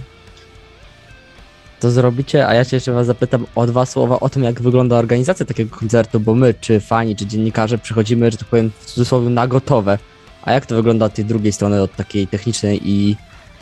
to 1.79 1.91
zrobicie, 1.91 2.47
a 2.47 2.53
ja 2.53 2.63
się 2.63 2.77
jeszcze 2.77 2.91
was 2.91 3.07
zapytam 3.07 3.45
o 3.55 3.67
dwa 3.67 3.85
słowa 3.85 4.19
o 4.19 4.29
tym, 4.29 4.43
jak 4.43 4.61
wygląda 4.61 4.95
organizacja 4.95 5.45
takiego 5.45 5.75
koncertu, 5.75 6.19
bo 6.19 6.35
my, 6.35 6.53
czy 6.61 6.79
fani, 6.79 7.15
czy 7.15 7.25
dziennikarze 7.25 7.77
przychodzimy, 7.77 8.31
że 8.31 8.37
tak 8.37 8.47
powiem, 8.47 8.71
w 8.79 8.85
cudzysłowie 8.85 9.29
na 9.29 9.47
gotowe. 9.47 9.97
A 10.41 10.51
jak 10.51 10.65
to 10.65 10.75
wygląda 10.75 11.05
od 11.05 11.13
tej 11.13 11.25
drugiej 11.25 11.53
strony, 11.53 11.81
od 11.81 11.95
takiej 11.95 12.27
technicznej 12.27 12.81
i 12.83 13.15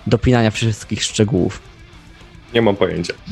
dopinania 0.08 0.51
wszystkich 0.51 1.04
szczegółów? 1.04 1.62
Nie 2.54 2.62
mam 2.62 2.75
pojęcia. 2.75 3.13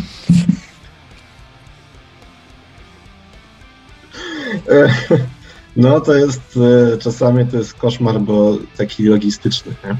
No 5.76 6.02
to 6.02 6.15
jest, 6.15 6.60
e, 6.93 6.98
czasami 6.98 7.48
to 7.48 7.58
jest 7.58 7.74
koszmar, 7.74 8.19
bo 8.19 8.58
taki 8.78 9.04
logistyczny, 9.04 9.74
nie? 9.86 9.96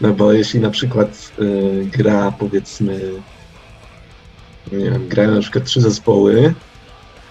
No 0.00 0.12
bo 0.12 0.32
jeśli 0.32 0.60
na 0.60 0.70
przykład 0.70 1.32
y, 1.38 1.88
gra 1.92 2.32
powiedzmy 2.38 3.00
nie 4.72 4.90
wiem, 4.90 5.08
grają 5.08 5.30
na 5.30 5.40
przykład 5.40 5.64
trzy 5.64 5.80
zespoły, 5.80 6.54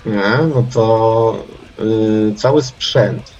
nie? 0.06 0.38
no 0.56 0.65
to 0.74 1.46
yy, 1.80 2.34
cały 2.36 2.62
sprzęt 2.62 3.34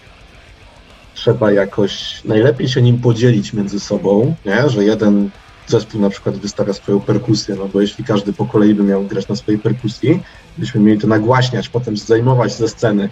trzeba 1.14 1.52
jakoś 1.52 2.22
najlepiej 2.26 2.70
się 2.70 2.82
nim 2.82 2.98
podzielić 2.98 3.54
między 3.54 3.80
sobą, 3.80 4.36
nie? 4.46 4.70
że 4.70 4.84
jeden 4.84 5.30
zespół 5.68 6.02
na 6.02 6.10
przykład 6.10 6.38
wystawia 6.38 6.74
swoją 6.74 7.00
perkusję, 7.00 7.56
no 7.56 7.68
bo 7.68 7.82
jeśli 7.82 8.04
każdy 8.04 8.34
po 8.34 8.46
kolei 8.46 8.76
by 8.76 8.84
miał 8.84 9.04
grać 9.04 9.28
na 9.28 9.36
swojej 9.36 9.60
perkusji, 9.60 10.24
byśmy 10.58 10.82
mieli 10.82 11.00
to 11.00 11.08
nagłaśniać, 11.08 11.70
potem 11.70 11.98
zajmować 11.98 12.54
ze 12.54 12.70
sceny, 12.70 13.10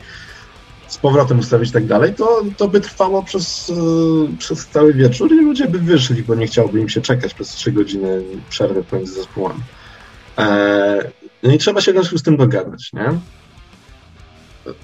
z 0.87 0.97
powrotem 0.97 1.39
ustawić 1.39 1.69
i 1.69 1.73
tak 1.73 1.85
dalej, 1.85 2.13
to, 2.13 2.41
to 2.57 2.67
by 2.67 2.81
trwało 2.81 3.23
przez, 3.23 3.67
yy, 3.67 4.37
przez 4.37 4.67
cały 4.67 4.93
wieczór 4.93 5.31
i 5.31 5.45
ludzie 5.45 5.67
by 5.67 5.79
wyszli, 5.79 6.23
bo 6.23 6.35
nie 6.35 6.47
chciałoby 6.47 6.79
im 6.79 6.89
się 6.89 7.01
czekać 7.01 7.33
przez 7.33 7.49
trzy 7.49 7.71
godziny 7.71 8.23
przerwy 8.49 8.83
pomiędzy 8.83 9.13
zespołami. 9.13 9.59
E, 10.39 11.11
no 11.43 11.53
i 11.53 11.57
trzeba 11.57 11.81
się 11.81 12.03
z 12.03 12.23
tym 12.23 12.37
dogadać, 12.37 12.93
nie? 12.93 13.09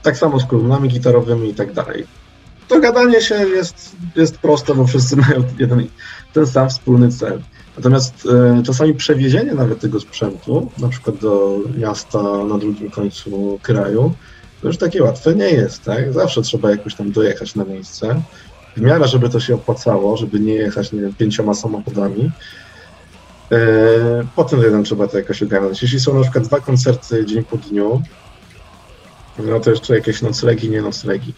Tak 0.02 0.18
samo 0.18 0.40
z 0.40 0.46
kolumnami 0.46 0.90
gitarowymi 0.90 1.50
i 1.50 1.54
tak 1.54 1.74
dalej. 1.74 2.06
Dogadanie 2.70 3.22
się 3.22 3.36
jest, 3.36 3.96
jest 4.16 4.38
proste, 4.38 4.76
bo 4.76 4.88
wszyscy 4.88 5.16
mają 5.28 5.44
jeden, 5.60 5.88
ten 6.34 6.48
sam 6.48 6.70
wspólny 6.70 7.12
cel. 7.12 7.42
Natomiast 7.78 8.28
e, 8.60 8.64
czasami 8.64 8.94
przewiezienie 8.94 9.54
nawet 9.54 9.80
tego 9.80 10.00
sprzętu, 10.00 10.72
na 10.78 10.90
przykład 10.90 11.18
do 11.18 11.60
miasta 11.78 12.22
na 12.44 12.58
drugim 12.58 12.92
końcu 12.92 13.60
kraju, 13.62 14.14
to 14.62 14.68
już 14.68 14.78
takie 14.78 15.04
łatwe 15.04 15.36
nie 15.36 15.50
jest, 15.50 15.84
tak? 15.84 16.14
Zawsze 16.14 16.42
trzeba 16.42 16.70
jakoś 16.72 16.96
tam 16.96 17.12
dojechać 17.12 17.56
na 17.56 17.64
miejsce. 17.64 18.22
W 18.78 18.82
miarę, 18.82 19.08
żeby 19.08 19.30
to 19.30 19.40
się 19.40 19.56
opłacało, 19.56 20.18
żeby 20.18 20.40
nie 20.40 20.54
jechać, 20.54 20.92
nie 20.92 21.02
wiem, 21.02 21.14
pięcioma 21.14 21.54
samochodami, 21.54 22.32
potem 24.36 24.62
jeden 24.62 24.84
trzeba 24.84 25.08
to 25.08 25.18
jakoś 25.18 25.44
ogarnąć. 25.44 25.82
Jeśli 25.82 26.00
są 26.00 26.14
na 26.14 26.22
przykład 26.22 26.44
dwa 26.44 26.60
koncerty 26.60 27.26
dzień 27.26 27.44
po 27.44 27.58
dniu, 27.58 28.02
no 29.40 29.60
to 29.60 29.70
jeszcze 29.70 29.96
jakieś 29.96 30.22
noclegi, 30.22 30.70
nie 30.70 30.82
noclegi. 30.82 31.34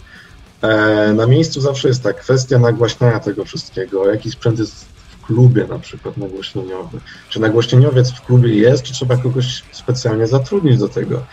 E, 0.61 1.13
na 1.13 1.27
miejscu 1.27 1.61
zawsze 1.61 1.87
jest 1.87 2.03
tak, 2.03 2.21
kwestia 2.21 2.59
nagłaśniania 2.59 3.19
tego 3.19 3.45
wszystkiego, 3.45 4.11
jaki 4.11 4.31
sprzęt 4.31 4.59
jest 4.59 4.85
w 5.09 5.25
klubie 5.25 5.65
na 5.69 5.79
przykład 5.79 6.17
nagłośnieniowy. 6.17 6.99
Czy 7.29 7.39
nagłośnieniowiec 7.39 8.11
w 8.11 8.21
klubie 8.21 8.55
jest, 8.55 8.83
czy 8.83 8.93
trzeba 8.93 9.17
kogoś 9.17 9.63
specjalnie 9.71 10.27
zatrudnić 10.27 10.77
do 10.77 10.89
tego. 10.89 11.23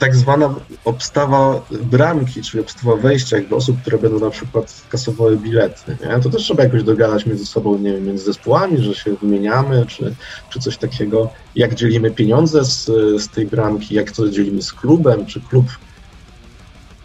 Tak 0.00 0.16
zwana 0.16 0.54
obstawa 0.84 1.62
bramki, 1.70 2.42
czyli 2.42 2.60
obstawa 2.60 2.96
wejścia 2.96 3.36
jakby 3.36 3.56
osób, 3.56 3.80
które 3.80 3.98
będą 3.98 4.20
na 4.20 4.30
przykład 4.30 4.82
kasowały 4.88 5.36
bilety. 5.36 5.96
Nie? 6.00 6.20
To 6.22 6.30
też 6.30 6.42
trzeba 6.42 6.64
jakoś 6.64 6.82
dogadać 6.82 7.26
między 7.26 7.46
sobą, 7.46 7.78
nie 7.78 7.92
wiem, 7.92 8.06
między 8.06 8.24
zespołami, 8.24 8.78
że 8.78 8.94
się 8.94 9.14
wymieniamy, 9.14 9.86
czy, 9.86 10.14
czy 10.50 10.60
coś 10.60 10.76
takiego. 10.76 11.30
Jak 11.54 11.74
dzielimy 11.74 12.10
pieniądze 12.10 12.64
z, 12.64 12.84
z 13.22 13.28
tej 13.28 13.46
bramki, 13.46 13.94
jak 13.94 14.10
to 14.10 14.28
dzielimy 14.28 14.62
z 14.62 14.72
klubem, 14.72 15.26
czy 15.26 15.40
klub 15.40 15.66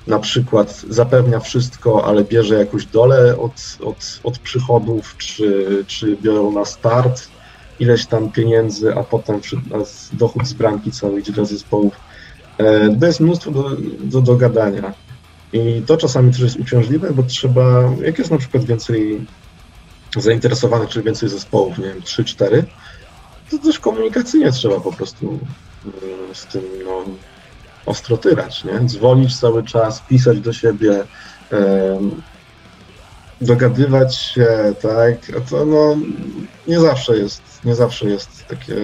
na 0.07 0.19
przykład 0.19 0.85
zapewnia 0.89 1.39
wszystko, 1.39 2.05
ale 2.05 2.23
bierze 2.23 2.55
jakąś 2.55 2.85
dolę 2.85 3.37
od, 3.37 3.77
od, 3.83 4.19
od 4.23 4.39
przychodów, 4.39 5.15
czy, 5.17 5.83
czy 5.87 6.17
biorą 6.21 6.51
na 6.51 6.65
start 6.65 7.27
ileś 7.79 8.05
tam 8.05 8.31
pieniędzy, 8.31 8.95
a 8.95 9.03
potem 9.03 9.39
dochód 10.13 10.47
z 10.47 10.53
bramki 10.53 10.91
cały 10.91 11.19
idzie 11.19 11.31
dla 11.31 11.45
zespołów. 11.45 11.93
E, 12.57 12.95
to 12.99 13.05
jest 13.05 13.19
mnóstwo 13.19 13.51
do, 13.51 13.71
do 13.99 14.21
dogadania. 14.21 14.93
I 15.53 15.83
to 15.87 15.97
czasami 15.97 16.31
też 16.31 16.39
jest 16.39 16.55
uciążliwe, 16.55 17.13
bo 17.13 17.23
trzeba, 17.23 17.81
jak 18.01 18.17
jest 18.19 18.31
na 18.31 18.37
przykład 18.37 18.63
więcej 18.63 19.25
zainteresowanych, 20.17 20.89
czy 20.89 21.03
więcej 21.03 21.29
zespołów, 21.29 21.77
nie 21.77 21.85
wiem, 21.85 22.01
3-4, 22.01 22.63
to 23.51 23.57
też 23.57 23.79
komunikacyjnie 23.79 24.51
trzeba 24.51 24.79
po 24.79 24.91
prostu 24.91 25.39
e, 26.31 26.35
z 26.35 26.45
tym 26.45 26.61
no, 26.85 27.03
ostro 27.85 28.17
tyrać, 28.17 28.63
nie? 28.63 28.79
Dzwonić 28.79 29.39
cały 29.39 29.63
czas, 29.63 30.01
pisać 30.09 30.39
do 30.39 30.53
siebie, 30.53 31.03
dogadywać 33.41 34.15
się, 34.15 34.47
tak? 34.81 35.37
A 35.37 35.49
to 35.49 35.65
no, 35.65 35.97
nie 36.67 36.79
zawsze 36.79 37.17
jest, 37.17 37.41
nie 37.65 37.75
zawsze 37.75 38.09
jest 38.09 38.47
takie, 38.47 38.75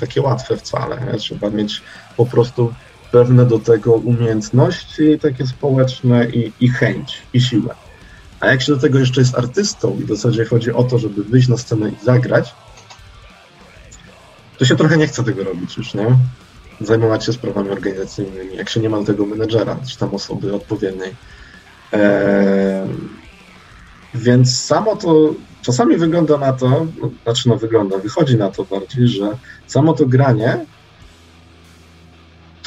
takie 0.00 0.22
łatwe 0.22 0.56
wcale. 0.56 1.00
Nie? 1.12 1.18
Trzeba 1.18 1.50
mieć 1.50 1.82
po 2.16 2.26
prostu 2.26 2.74
pewne 3.12 3.46
do 3.46 3.58
tego 3.58 3.92
umiejętności 3.92 5.18
takie 5.18 5.46
społeczne 5.46 6.30
i, 6.30 6.52
i 6.60 6.68
chęć, 6.68 7.22
i 7.32 7.40
siłę. 7.40 7.74
A 8.40 8.46
jak 8.46 8.62
się 8.62 8.72
do 8.72 8.78
tego 8.78 8.98
jeszcze 8.98 9.20
jest 9.20 9.38
artystą 9.38 9.98
i 10.00 10.04
w 10.04 10.08
zasadzie 10.08 10.44
chodzi 10.44 10.72
o 10.72 10.82
to, 10.82 10.98
żeby 10.98 11.24
wyjść 11.24 11.48
na 11.48 11.56
scenę 11.56 11.88
i 11.88 12.04
zagrać, 12.04 12.54
to 14.58 14.64
się 14.64 14.76
trochę 14.76 14.96
nie 14.96 15.06
chce 15.06 15.24
tego 15.24 15.44
robić 15.44 15.76
już, 15.76 15.94
nie? 15.94 16.06
Zajmować 16.80 17.24
się 17.24 17.32
sprawami 17.32 17.70
organizacyjnymi, 17.70 18.56
jak 18.56 18.68
się 18.68 18.80
nie 18.80 18.90
ma 18.90 19.04
tego 19.04 19.26
menedżera, 19.26 19.76
czy 19.88 19.98
tam 19.98 20.14
osoby 20.14 20.54
odpowiedniej. 20.54 21.14
Eee, 21.92 22.88
więc 24.14 24.58
samo 24.58 24.96
to 24.96 25.34
czasami 25.62 25.96
wygląda 25.96 26.38
na 26.38 26.52
to, 26.52 26.86
znaczy 27.22 27.48
no 27.48 27.56
wygląda, 27.56 27.98
wychodzi 27.98 28.36
na 28.36 28.50
to 28.50 28.64
bardziej, 28.64 29.08
że 29.08 29.36
samo 29.66 29.92
to 29.92 30.06
granie 30.06 30.66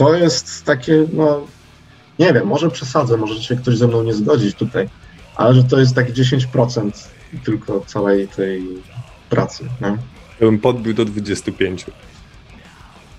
to 0.04 0.16
jest 0.16 0.66
takie, 0.66 1.06
no 1.14 1.48
nie 2.20 2.34
wiem, 2.34 2.48
może 2.48 2.70
przesadzę, 2.70 3.18
może 3.18 3.44
się 3.44 3.56
ktoś 3.56 3.78
ze 3.78 3.88
mną 3.88 4.04
nie 4.04 4.14
zgodzić 4.14 4.56
tutaj, 4.56 4.90
ale 5.36 5.54
że 5.54 5.64
to 5.64 5.80
jest 5.80 5.96
tak 5.96 6.14
10% 6.14 6.92
tylko 7.46 7.80
całej 7.80 8.28
tej 8.28 8.64
pracy. 9.30 9.64
Nie? 9.82 9.88
Ja 9.88 9.98
bym 10.40 10.60
podbił 10.60 10.94
do 10.94 11.06
25. 11.06 11.86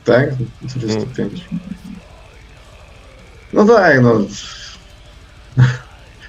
Tak? 0.04 0.34
25. 0.62 1.44
No, 3.52 3.64
no 3.64 3.74
tak, 3.74 4.02
no. 4.02 4.20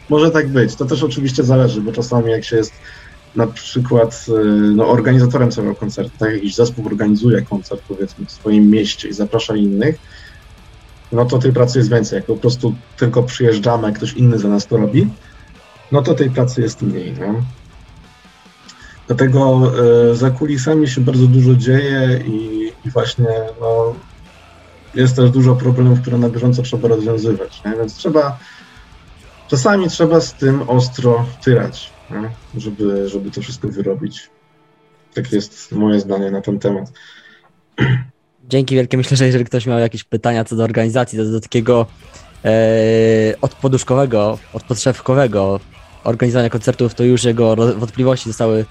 Może 0.10 0.32
tak 0.32 0.48
być. 0.48 0.76
To 0.76 0.86
też 0.86 1.04
oczywiście 1.04 1.44
zależy, 1.44 1.82
bo 1.82 1.91
czasami 1.91 2.32
jak 2.32 2.44
się 2.44 2.58
jest 2.58 2.74
na 3.36 3.48
przykład 3.48 4.26
y, 4.30 4.32
no, 4.76 4.88
organizatorem 4.88 5.52
całego 5.52 5.76
koncertu, 5.76 6.12
tak 6.20 6.34
jakiś 6.34 6.56
zespół 6.56 6.86
organizuje 6.86 7.41
koncert 7.41 7.82
powiedzmy 7.88 8.26
w 8.26 8.32
swoim 8.32 8.70
mieście 8.70 9.10
i 9.10 9.13
zaprasza 9.13 9.56
innych, 9.56 9.96
no 11.12 11.26
to 11.26 11.39
tej 11.39 11.54
pracy 11.54 11.78
jest 11.78 11.89
więcej. 11.89 12.18
Jak 12.18 12.26
po 12.26 12.36
prostu 12.36 12.76
tylko 12.98 13.24
przyjeżdżamy, 13.24 13.94
ktoś 13.94 14.13
inny 14.13 14.39
za 14.39 14.48
nas 14.48 14.68
to 14.68 14.78
robi, 14.78 15.10
no 15.91 16.02
to 16.02 16.13
tej 16.13 16.30
pracy 16.30 16.62
jest 16.62 16.82
mniej. 16.82 17.13
Nie? 17.13 17.34
Dlatego 19.08 19.72
y, 20.12 20.15
za 20.15 20.30
kulisami 20.30 20.88
się 20.88 21.02
bardzo 21.02 21.28
dużo 21.28 21.56
dzieje 21.56 22.24
i, 22.28 22.72
i 22.86 22.89
właśnie 22.89 23.28
no, 23.62 23.96
jest 24.96 25.15
też 25.15 25.32
dużo 25.32 25.56
problemów, 25.56 26.02
które 26.02 26.18
na 26.18 26.30
bieżąco 26.30 26.63
trzeba 26.63 26.88
rozwiązywać. 26.88 27.62
Nie? 27.65 27.72
Więc 27.72 27.96
trzeba 27.96 28.39
czasami 29.48 29.89
trzeba 29.89 30.22
z 30.22 30.34
tym 30.34 30.70
ostro 30.70 31.26
tyrać? 31.44 31.94
Żeby, 32.58 33.10
żeby 33.10 33.32
to 33.32 33.41
wszystko 33.41 33.68
wyrobić. 33.68 34.30
Tak 35.13 35.32
jest 35.32 35.72
moje 35.72 36.00
zdanie 36.00 36.32
na 36.32 36.41
ten 36.41 36.60
temat. 36.60 36.91
Dzięki 38.50 38.76
wielkie. 38.76 38.98
Myślę, 38.98 39.18
że 39.18 39.26
jeżeli 39.26 39.46
ktoś 39.46 39.66
miał 39.66 39.80
jakieś 39.80 40.04
pytania 40.04 40.44
co 40.44 40.56
do 40.56 40.64
organizacji, 40.64 41.18
do, 41.18 41.26
do 41.26 41.42
takiego 41.42 41.86
e, 42.46 42.50
odpoduszkowego, 43.42 44.38
odpodszewkowego 44.54 45.60
organizowania 46.04 46.50
koncertów, 46.50 46.96
to 46.96 47.04
już 47.04 47.24
jego 47.24 47.56
wątpliwości 47.56 48.30
zostały 48.30 48.66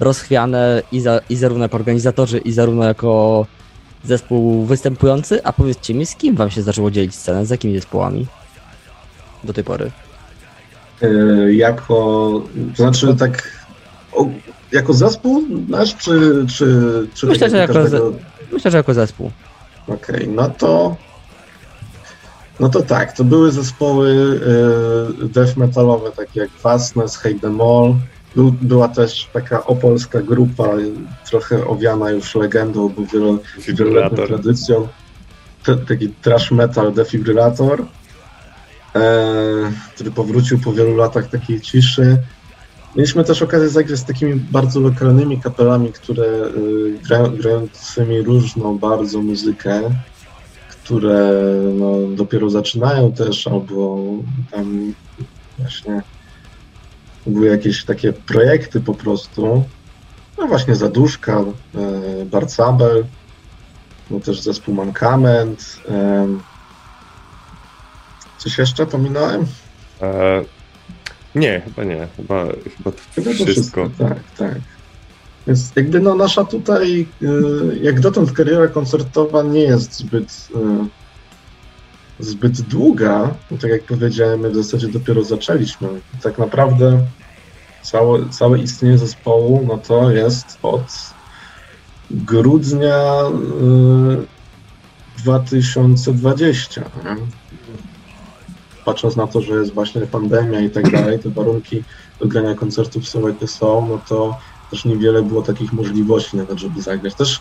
rozchwiane 0.00 0.82
i, 0.92 1.00
za, 1.00 1.20
i 1.30 1.36
zarówno 1.36 1.64
jako 1.64 1.76
organizatorzy, 1.76 2.38
i 2.38 2.52
zarówno 2.52 2.84
jako 2.84 3.46
zespół 4.04 4.64
występujący. 4.64 5.44
A 5.44 5.52
powiedzcie 5.52 5.94
mi, 5.94 6.06
z 6.06 6.16
kim 6.16 6.36
wam 6.36 6.50
się 6.50 6.62
zaczęło 6.62 6.90
dzielić 6.90 7.14
scenę? 7.14 7.46
Z 7.46 7.50
jakimi 7.50 7.74
zespołami 7.74 8.26
do 9.44 9.52
tej 9.52 9.64
pory? 9.64 9.90
E, 11.02 11.08
jako, 11.54 12.04
to 12.76 12.82
znaczy 12.82 13.16
tak, 13.18 13.58
o, 14.12 14.26
jako 14.72 14.92
zespół 14.92 15.44
nasz, 15.68 15.96
czy, 15.96 16.46
czy, 16.56 17.06
czy 17.14 17.26
myślę, 17.26 17.50
że 17.50 17.56
jako, 17.56 17.74
każdego... 17.74 18.12
myślę, 18.52 18.70
że 18.70 18.76
jako 18.76 18.94
zespół. 18.94 19.30
Okej, 19.88 20.16
okay, 20.16 20.26
no 20.26 20.48
to 20.48 20.96
no 22.60 22.68
to 22.68 22.82
tak, 22.82 23.12
to 23.12 23.24
były 23.24 23.52
zespoły 23.52 24.10
y, 25.22 25.28
death 25.28 25.56
metalowe, 25.56 26.10
takie 26.12 26.40
jak 26.40 26.50
Fastness, 26.50 27.16
Hate 27.16 27.38
Them 27.40 27.60
All. 27.60 27.94
Był, 28.34 28.52
była 28.52 28.88
też 28.88 29.28
taka 29.32 29.64
opolska 29.64 30.22
grupa, 30.22 30.68
trochę 31.30 31.66
owiana 31.66 32.10
już 32.10 32.34
legendą, 32.34 32.88
bo 32.88 33.02
wieloletnią 33.74 34.26
tradycją. 34.26 34.88
T 35.64 35.76
taki 35.76 36.08
trash 36.08 36.50
metal 36.50 36.92
Defibrillator 36.92 37.84
E, 38.94 39.72
który 39.94 40.10
powrócił 40.10 40.58
po 40.58 40.72
wielu 40.72 40.96
latach 40.96 41.30
takiej 41.30 41.60
ciszy. 41.60 42.16
Mieliśmy 42.98 43.24
też 43.24 43.42
okazję 43.42 43.68
zagrać 43.68 43.98
z 43.98 44.04
takimi 44.04 44.34
bardzo 44.34 44.80
lokalnymi 44.80 45.40
kapelami, 45.40 45.92
które 45.92 46.24
y, 46.24 46.98
grają, 47.08 47.36
grającymi 47.36 48.22
różną 48.22 48.78
bardzo 48.78 49.22
muzykę, 49.22 49.80
które 50.68 51.32
no, 51.74 52.16
dopiero 52.16 52.50
zaczynają 52.50 53.12
też, 53.12 53.46
albo 53.46 53.98
tam 54.50 54.94
właśnie 55.58 56.02
były 57.26 57.46
jakieś 57.46 57.84
takie 57.84 58.12
projekty 58.12 58.80
po 58.80 58.94
prostu. 58.94 59.64
No 60.38 60.46
właśnie 60.46 60.74
Zaduszka, 60.74 61.40
e, 61.40 62.24
Barcabel, 62.24 63.04
no 64.10 64.20
też 64.20 64.40
zespół 64.40 64.74
Mankament, 64.74 65.80
Coś 68.38 68.58
jeszcze 68.58 68.86
pominąłem? 68.86 69.46
E, 70.02 70.44
nie, 71.38 71.60
chyba 71.60 71.84
nie. 71.84 72.08
Chyba, 72.16 72.46
chyba 72.46 72.92
to 72.92 72.98
chyba 73.14 73.30
wszystko. 73.30 73.52
wszystko. 73.52 73.90
Tak, 73.98 74.18
tak. 74.38 74.58
Więc 75.46 75.72
jakby 75.76 76.00
no 76.00 76.14
nasza 76.14 76.44
tutaj, 76.44 77.06
y, 77.22 77.78
jak 77.82 78.00
dotąd 78.00 78.32
kariera 78.32 78.68
koncertowa 78.68 79.42
nie 79.42 79.60
jest 79.60 79.94
zbyt, 79.94 80.48
y, 82.20 82.24
zbyt 82.24 82.60
długa. 82.60 83.34
Tak 83.60 83.70
jak 83.70 83.82
powiedziałem, 83.82 84.40
my 84.40 84.50
w 84.50 84.56
zasadzie 84.56 84.88
dopiero 84.88 85.24
zaczęliśmy. 85.24 85.88
Tak 86.22 86.38
naprawdę 86.38 87.04
całe, 87.82 88.28
całe 88.28 88.58
istnienie 88.58 88.98
zespołu, 88.98 89.64
no 89.68 89.78
to 89.78 90.10
jest 90.10 90.58
od 90.62 90.84
grudnia 92.10 93.22
2020. 95.18 96.80
Y, 96.80 96.84
nie? 97.04 97.16
Patrząc 98.88 99.16
na 99.16 99.26
to, 99.26 99.40
że 99.40 99.54
jest 99.54 99.72
właśnie 99.72 100.00
pandemia 100.00 100.60
i 100.60 100.70
tak 100.70 100.90
dalej, 100.90 101.18
te 101.18 101.30
warunki 101.30 101.84
do 102.20 102.26
grania 102.26 102.54
koncertów 102.54 103.08
są 103.08 103.28
jakie 103.28 103.46
są, 103.46 103.88
no 103.88 104.00
to 104.08 104.38
też 104.70 104.84
niewiele 104.84 105.22
było 105.22 105.42
takich 105.42 105.72
możliwości 105.72 106.36
nawet, 106.36 106.58
żeby 106.58 106.82
zagrać. 106.82 107.14
Też 107.14 107.40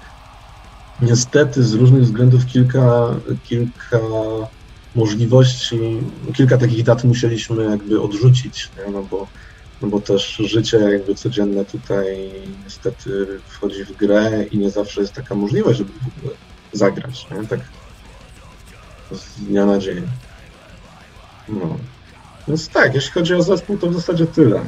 niestety 1.02 1.64
z 1.64 1.74
różnych 1.74 2.04
względów 2.04 2.46
kilka, 2.46 3.16
kilka 3.44 4.00
możliwości, 4.96 5.80
kilka 6.34 6.58
takich 6.58 6.84
dat 6.84 7.04
musieliśmy 7.04 7.64
jakby 7.64 8.02
odrzucić, 8.02 8.70
nie? 8.78 8.92
No, 8.92 9.04
bo, 9.04 9.28
no 9.82 9.88
bo 9.88 10.00
też 10.00 10.36
życie 10.36 10.78
jakby 10.78 11.16
codzienne 11.16 11.66
tutaj 11.66 12.32
niestety 12.64 13.28
wchodzi 13.48 13.86
w 13.86 13.98
grę 13.98 14.46
i 14.52 14.58
nie 14.58 14.70
zawsze 14.70 15.02
jest 15.02 15.14
taka 15.14 15.36
możliwość, 15.36 15.78
żeby 15.78 15.92
w 15.92 16.18
ogóle 16.18 16.36
zagrać, 16.74 17.28
nie? 17.32 17.48
tak 17.48 17.60
z 19.12 19.46
dnia 19.46 19.66
na 19.66 19.80
dzień. 19.80 20.08
No. 21.50 21.78
Więc 22.48 22.70
tak, 22.70 22.96
jeśli 22.96 23.12
chodzi 23.12 23.34
o 23.34 23.42
zespół, 23.42 23.78
to 23.78 23.88
w 23.88 23.94
zasadzie 23.94 24.26
tyle. 24.26 24.62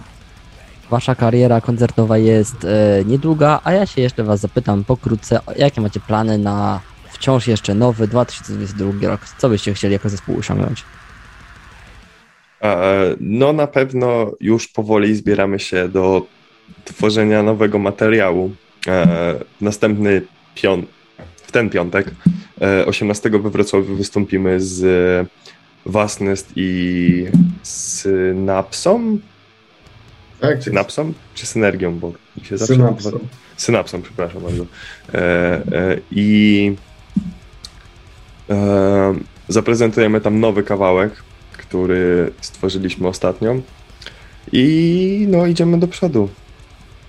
Wasza 0.90 1.16
kariera 1.16 1.62
koncertowa 1.62 2.18
jest 2.18 2.66
e, 2.66 3.06
niedługa, 3.06 3.62
a 3.64 3.74
ja 3.74 3.86
się 3.86 4.02
jeszcze 4.02 4.24
Was 4.24 4.40
zapytam 4.40 4.84
pokrótce, 4.84 5.40
jakie 5.56 5.82
macie 5.82 6.00
plany 6.00 6.38
na 6.38 6.80
wciąż 7.12 7.48
jeszcze 7.48 7.76
nowy 7.76 8.08
2022 8.08 9.08
rok? 9.08 9.22
Co 9.38 9.50
byście 9.50 9.74
chcieli 9.74 9.94
jako 9.94 10.10
zespół 10.10 10.40
osiągnąć? 10.40 10.84
E, 12.62 13.16
no 13.20 13.54
na 13.54 13.68
pewno 13.68 14.32
już 14.40 14.68
powoli 14.68 15.16
zbieramy 15.16 15.60
się 15.60 15.90
do 15.90 16.26
tworzenia 16.86 17.44
nowego 17.44 17.80
materiału. 17.80 18.52
E, 18.88 19.36
następny 19.62 20.22
piąt, 20.56 20.86
w 21.36 21.52
ten 21.52 21.70
piątek, 21.70 22.12
18 22.86 23.30
we 23.30 23.50
Wrocławiu 23.50 23.96
wystąpimy 23.96 24.62
z 24.62 24.82
Vastnest 25.86 26.52
i 26.56 27.26
Synapsom? 27.64 29.20
Tak, 30.40 30.64
Synapsom 30.64 31.14
czy 31.34 31.46
Synergią, 31.46 32.00
bo 32.00 32.14
się 32.44 32.58
zawsze... 32.58 32.74
Synapsom. 32.74 33.20
Synapsom, 33.58 34.02
przepraszam 34.02 34.42
bardzo. 34.42 34.66
E, 35.14 35.18
e, 35.18 35.98
I 36.12 36.76
e, 38.50 39.14
zaprezentujemy 39.48 40.22
tam 40.22 40.40
nowy 40.40 40.64
kawałek, 40.64 41.24
który 41.58 42.32
stworzyliśmy 42.42 43.08
ostatnio. 43.08 43.56
I 44.52 45.26
no, 45.30 45.46
idziemy 45.46 45.80
do 45.80 45.88
przodu. 45.88 46.30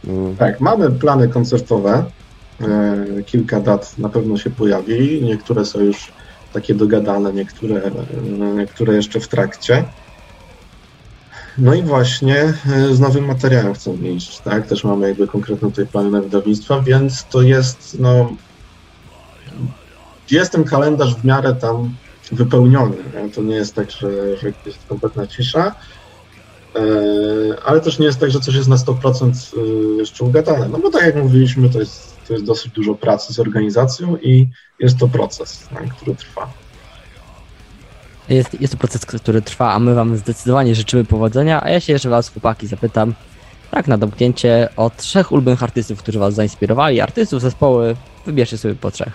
No. 0.05 0.35
Tak, 0.39 0.61
mamy 0.61 0.91
plany 0.91 1.29
koncertowe. 1.29 2.05
E, 2.61 3.23
kilka 3.27 3.61
dat 3.61 3.99
na 3.99 4.09
pewno 4.09 4.39
się 4.39 4.51
pojawi. 4.51 5.23
Niektóre 5.23 5.65
są 5.65 5.81
już 5.81 6.13
takie 6.53 6.75
dogadane, 6.75 7.33
niektóre, 7.33 7.91
niektóre 8.57 8.95
jeszcze 8.95 9.21
w 9.21 9.29
trakcie. 9.29 9.85
No 11.59 11.75
i 11.75 11.83
właśnie 11.83 12.55
e, 12.73 12.95
z 12.95 13.01
nowym 13.01 13.25
materiałem 13.25 13.75
chcemy 13.75 14.09
iść, 14.09 14.41
tak? 14.41 14.67
Też 14.67 14.85
mamy 14.85 15.09
jakby 15.09 15.27
konkretne 15.27 15.71
tutaj 15.71 15.87
plany 15.87 16.21
wydawnictwa, 16.21 16.81
więc 16.81 17.25
to 17.25 17.43
jest, 17.43 17.97
no... 18.01 18.33
Jest 20.31 20.53
ten 20.53 20.65
kalendarz 20.65 21.15
w 21.15 21.25
miarę 21.25 21.55
tam 21.55 21.95
wypełniony. 22.33 22.97
Nie? 23.15 23.31
To 23.31 23.43
nie 23.43 23.55
jest 23.55 23.75
tak, 23.75 23.91
że, 23.91 24.37
że 24.37 24.53
jest 24.67 24.79
kompletna 24.89 25.27
cisza, 25.27 25.75
e, 26.77 26.81
ale 27.65 27.81
też 27.81 27.99
nie 27.99 28.07
jest 28.07 28.21
tak, 28.21 28.31
że 28.31 28.41
coś 28.41 28.55
jest 28.55 28.69
na 28.69 28.77
100% 28.77 29.31
e, 29.31 29.97
jeszcze 29.99 30.25
ugadane. 30.25 30.69
No 30.69 30.79
bo 30.79 30.91
tak 30.91 31.03
jak 31.03 31.17
mówiliśmy, 31.17 31.71
to 31.71 31.81
jest, 31.81 32.10
to 32.27 32.33
jest 32.33 32.45
dosyć 32.45 32.73
dużo 32.73 32.95
pracy 32.95 33.33
z 33.33 33.39
organizacją 33.39 34.17
i 34.17 34.49
jest 34.79 34.99
to 34.99 35.09
proces, 35.09 35.69
który 35.97 36.17
trwa. 36.17 36.53
Jest, 38.29 38.61
jest 38.61 38.73
to 38.73 38.79
proces, 38.79 39.07
który 39.07 39.43
trwa, 39.43 39.73
a 39.73 39.79
my 39.79 39.95
wam 39.95 40.17
zdecydowanie 40.17 40.75
życzymy 40.75 41.05
powodzenia, 41.05 41.63
a 41.63 41.71
ja 41.71 41.81
się 41.81 41.93
jeszcze 41.93 42.09
was, 42.09 42.29
chłopaki, 42.29 42.67
zapytam, 42.67 43.15
tak 43.71 43.89
na 43.89 43.99
domknięcie, 43.99 44.69
o 44.77 44.91
trzech 44.97 45.33
ulubionych 45.33 45.63
artystów, 45.63 45.99
którzy 45.99 46.19
was 46.19 46.35
zainspirowali, 46.35 47.01
artystów, 47.01 47.43
zespoły, 47.43 47.97
wybierzcie 48.27 48.59
sobie 48.59 48.75
po 48.75 48.91
trzech. 48.91 49.13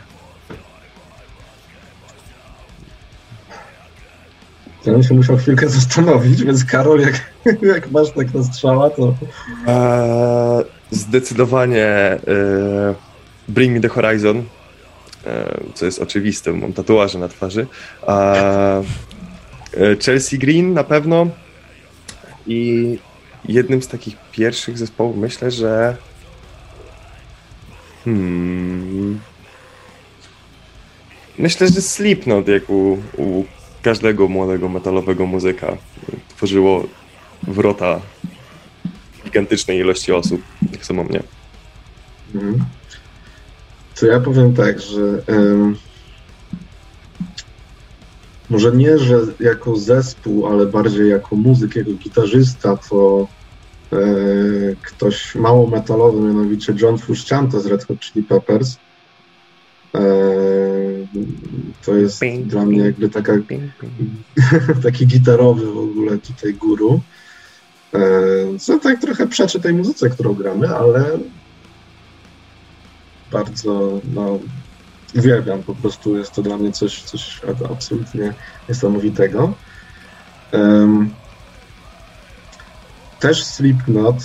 Ja 4.85 4.93
bym 4.93 5.03
się 5.03 5.13
musiał 5.13 5.37
chwilkę 5.37 5.69
zastanowić, 5.79 6.43
więc 6.43 6.65
Karol, 6.65 6.99
jak, 6.99 7.31
jak 7.61 7.91
masz 7.91 8.11
tak 8.11 8.33
na 8.33 8.43
strzała, 8.43 8.89
to... 8.89 9.15
Eee, 9.67 10.74
zdecydowanie 10.95 11.85
e, 11.85 12.19
Bring 13.47 13.73
Me 13.73 13.81
The 13.81 13.89
Horizon, 13.89 14.43
e, 15.25 15.57
co 15.73 15.85
jest 15.85 15.99
oczywiste, 15.99 16.53
mam 16.53 16.73
tatuaże 16.73 17.19
na 17.19 17.27
twarzy. 17.27 17.67
E, 18.07 18.83
Chelsea 20.05 20.37
Green 20.37 20.73
na 20.73 20.83
pewno 20.83 21.27
i 22.47 22.97
jednym 23.45 23.81
z 23.81 23.87
takich 23.87 24.15
pierwszych 24.31 24.77
zespołów 24.77 25.17
myślę, 25.17 25.51
że 25.51 25.97
hmm, 28.05 29.19
myślę, 31.37 31.67
że 31.67 31.81
Slipknot 31.81 32.47
jak 32.47 32.69
u, 32.69 32.97
u 33.17 33.45
każdego 33.81 34.27
młodego 34.27 34.69
metalowego 34.69 35.25
muzyka 35.25 35.77
tworzyło 36.35 36.83
wrota 37.43 38.01
gigantycznej 39.25 39.79
ilości 39.79 40.11
osób, 40.11 40.41
jak 40.71 40.85
samo 40.85 41.03
mnie. 41.03 41.23
Mhm. 42.35 42.65
To 43.99 44.05
ja 44.05 44.19
powiem 44.19 44.53
tak, 44.53 44.79
że 44.79 45.23
em, 45.27 45.75
może 48.49 48.71
nie, 48.71 48.97
że 48.97 49.21
jako 49.39 49.75
zespół, 49.75 50.47
ale 50.47 50.65
bardziej 50.65 51.09
jako 51.09 51.35
muzyk, 51.35 51.75
jako 51.75 51.91
gitarzysta, 51.91 52.77
to 52.89 53.27
e, 53.93 53.97
ktoś 54.81 55.35
mało 55.35 55.67
metalowy, 55.67 56.21
mianowicie 56.21 56.73
John 56.81 56.97
Frusciante 56.97 57.59
z 57.59 57.65
Red 57.65 57.85
Hot 57.85 57.99
Chili 57.99 58.25
Peppers. 58.25 58.75
E, 59.95 60.01
to 61.85 61.95
jest 61.95 62.19
Ping, 62.19 62.47
dla 62.47 62.65
mnie 62.65 62.79
jakby 62.79 63.09
taka, 63.09 63.33
Ping, 63.33 63.47
ping. 63.47 64.11
taki 64.83 65.07
gitarowy 65.07 65.65
w 65.65 65.77
ogóle 65.77 66.17
tutaj 66.17 66.53
guru. 66.53 67.01
E, 67.93 67.99
co 68.59 68.79
tak 68.79 69.01
trochę 69.01 69.27
przeczy 69.27 69.59
tej 69.59 69.73
muzyce, 69.73 70.09
którą 70.09 70.33
gramy, 70.33 70.75
ale 70.75 71.05
bardzo 73.31 74.01
no, 74.13 74.39
uwielbiam, 75.15 75.63
po 75.63 75.75
prostu 75.75 76.17
jest 76.17 76.31
to 76.31 76.41
dla 76.41 76.57
mnie 76.57 76.71
coś, 76.71 77.03
coś 77.03 77.41
absolutnie 77.69 78.33
niesamowitego. 78.69 79.53
Em, 80.51 81.09
też 83.19 83.43
Slipknot, 83.43 84.15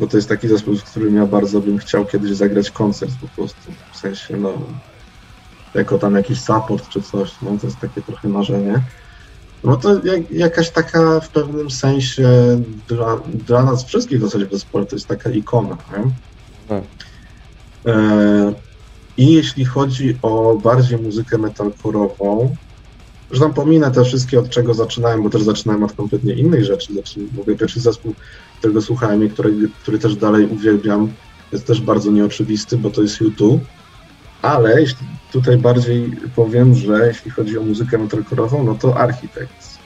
bo 0.00 0.06
to 0.06 0.16
jest 0.16 0.28
taki 0.28 0.48
zespół, 0.48 0.76
z 0.76 0.82
którym 0.82 1.16
ja 1.16 1.26
bardzo 1.26 1.60
bym 1.60 1.78
chciał 1.78 2.06
kiedyś 2.06 2.30
zagrać 2.30 2.70
koncert 2.70 3.12
po 3.20 3.28
prostu, 3.28 3.72
w 3.92 3.96
sensie 3.96 4.36
no, 4.36 4.52
jako 5.74 5.98
tam 5.98 6.14
jakiś 6.14 6.40
support 6.40 6.88
czy 6.88 7.02
coś, 7.02 7.30
no 7.42 7.58
to 7.60 7.66
jest 7.66 7.80
takie 7.80 8.02
trochę 8.02 8.28
marzenie. 8.28 8.82
No 9.64 9.76
to 9.76 10.04
jak, 10.04 10.30
jakaś 10.30 10.70
taka 10.70 11.20
w 11.20 11.28
pewnym 11.28 11.70
sensie 11.70 12.28
dla, 12.88 13.16
dla 13.46 13.64
nas 13.64 13.84
wszystkich 13.84 14.18
w 14.18 14.22
zasadzie 14.22 14.46
w 14.46 14.52
zespole 14.52 14.86
to 14.86 14.96
jest 14.96 15.06
taka 15.06 15.30
ikona? 15.30 15.76
Tak. 16.68 16.82
E, 17.86 18.52
I 19.16 19.32
jeśli 19.32 19.64
chodzi 19.64 20.18
o 20.22 20.60
bardziej 20.64 20.98
muzykę 20.98 21.38
metalcore'ową, 21.38 22.48
że 23.30 23.40
tam 23.40 23.54
pominę 23.54 23.90
te 23.90 24.04
wszystkie, 24.04 24.38
od 24.38 24.50
czego 24.50 24.74
zaczynałem, 24.74 25.22
bo 25.22 25.30
też 25.30 25.42
zaczynałem 25.42 25.82
od 25.82 25.92
kompletnie 25.92 26.34
innych 26.34 26.64
rzeczy. 26.64 26.92
Znaczy, 26.92 27.20
mówię, 27.32 27.56
pierwszy 27.56 27.80
zespół, 27.80 28.14
którego 28.58 28.82
słuchałem 28.82 29.24
i 29.24 29.30
który, 29.30 29.68
który 29.82 29.98
też 29.98 30.16
dalej 30.16 30.46
uwielbiam, 30.46 31.12
jest 31.52 31.66
też 31.66 31.80
bardzo 31.80 32.10
nieoczywisty, 32.10 32.76
bo 32.76 32.90
to 32.90 33.02
jest 33.02 33.20
YouTube. 33.20 33.62
Ale 34.42 34.80
jeśli 34.80 35.06
tutaj 35.32 35.56
bardziej 35.56 36.10
powiem, 36.36 36.74
że 36.74 37.06
jeśli 37.06 37.30
chodzi 37.30 37.58
o 37.58 37.62
muzykę 37.62 37.98
metalcore'ową, 37.98 38.64
no 38.64 38.74
to 38.74 38.96
Architects. 38.96 39.78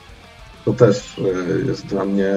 To 0.65 0.73
też 0.73 1.19
e, 1.19 1.67
jest 1.67 1.87
dla 1.87 2.05
mnie, 2.05 2.33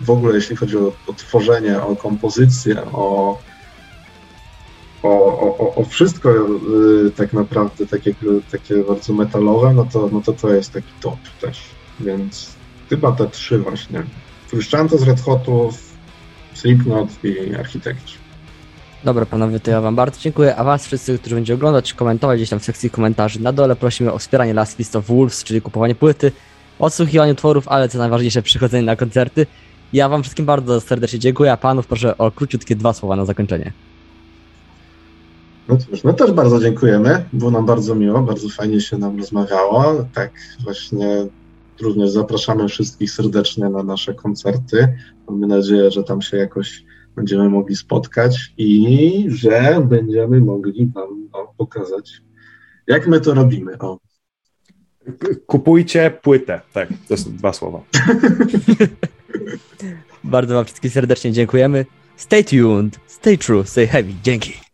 w 0.00 0.10
ogóle 0.10 0.34
jeśli 0.34 0.56
chodzi 0.56 0.76
o, 0.76 0.92
o 1.06 1.12
tworzenie, 1.12 1.82
o 1.82 1.96
kompozycję, 1.96 2.82
o, 2.92 3.38
o, 5.02 5.08
o, 5.58 5.74
o 5.74 5.84
wszystko 5.84 6.30
y, 6.30 7.10
tak 7.10 7.32
naprawdę 7.32 7.86
takie, 7.86 8.14
takie 8.50 8.76
bardzo 8.76 9.12
metalowe, 9.12 9.74
no 9.74 9.84
to, 9.84 10.08
no 10.12 10.20
to 10.20 10.32
to 10.32 10.54
jest 10.54 10.72
taki 10.72 10.92
top 11.00 11.18
też. 11.40 11.60
Więc 12.00 12.56
chyba 12.90 13.12
te 13.12 13.28
trzy 13.28 13.58
właśnie. 13.58 14.02
Frusciante 14.46 14.98
z 14.98 15.02
Red 15.02 15.20
Hotów, 15.20 15.74
Slipknot 16.54 17.08
i 17.24 17.54
Architekci. 17.54 18.17
Dobra, 19.04 19.26
panowie, 19.26 19.60
to 19.60 19.70
ja 19.70 19.80
wam 19.80 19.96
bardzo 19.96 20.20
dziękuję, 20.20 20.56
a 20.56 20.64
was 20.64 20.86
wszyscy, 20.86 21.18
którzy 21.18 21.34
będziecie 21.34 21.54
oglądać, 21.54 21.94
komentować 21.94 22.38
gdzieś 22.38 22.50
tam 22.50 22.58
w 22.58 22.64
sekcji 22.64 22.90
komentarzy 22.90 23.42
na 23.42 23.52
dole, 23.52 23.76
prosimy 23.76 24.12
o 24.12 24.18
wspieranie 24.18 24.54
Last 24.54 24.96
of 24.96 25.06
Wolves, 25.06 25.44
czyli 25.44 25.60
kupowanie 25.60 25.94
płyty, 25.94 26.32
odsłuchiwanie 26.78 27.32
utworów, 27.32 27.68
ale 27.68 27.88
co 27.88 27.98
najważniejsze, 27.98 28.42
przychodzenie 28.42 28.86
na 28.86 28.96
koncerty. 28.96 29.46
Ja 29.92 30.08
wam 30.08 30.22
wszystkim 30.22 30.46
bardzo 30.46 30.80
serdecznie 30.80 31.18
dziękuję, 31.18 31.52
a 31.52 31.56
panów 31.56 31.86
proszę 31.86 32.18
o 32.18 32.30
króciutkie 32.30 32.76
dwa 32.76 32.92
słowa 32.92 33.16
na 33.16 33.24
zakończenie. 33.24 33.72
No 35.68 35.76
cóż, 35.76 36.04
no 36.04 36.12
też 36.12 36.32
bardzo 36.32 36.60
dziękujemy. 36.60 37.24
Było 37.32 37.50
nam 37.50 37.66
bardzo 37.66 37.94
miło, 37.94 38.20
bardzo 38.22 38.48
fajnie 38.48 38.80
się 38.80 38.98
nam 38.98 39.18
rozmawiało. 39.18 40.04
Tak 40.14 40.30
właśnie 40.64 41.26
również 41.80 42.10
zapraszamy 42.10 42.68
wszystkich 42.68 43.10
serdecznie 43.10 43.68
na 43.68 43.82
nasze 43.82 44.14
koncerty. 44.14 44.88
Mamy 45.28 45.46
nadzieję, 45.46 45.90
że 45.90 46.04
tam 46.04 46.22
się 46.22 46.36
jakoś 46.36 46.84
będziemy 47.18 47.48
mogli 47.48 47.76
spotkać 47.76 48.54
i 48.58 49.24
że 49.28 49.86
będziemy 49.88 50.40
mogli 50.40 50.86
Wam 50.94 51.28
no, 51.32 51.54
pokazać, 51.56 52.22
jak 52.86 53.06
my 53.06 53.20
to 53.20 53.34
robimy. 53.34 53.78
O. 53.78 53.98
Kupujcie 55.46 56.10
płytę. 56.22 56.60
Tak, 56.72 56.88
to 57.08 57.16
są 57.16 57.36
dwa 57.36 57.52
słowa. 57.52 57.82
Bardzo 60.24 60.54
wam 60.54 60.64
wszystkim 60.64 60.90
serdecznie 60.90 61.32
dziękujemy. 61.32 61.86
Stay 62.16 62.44
tuned, 62.44 63.00
stay 63.06 63.38
true, 63.38 63.66
stay 63.66 63.86
heavy. 63.86 64.12
Dzięki. 64.22 64.67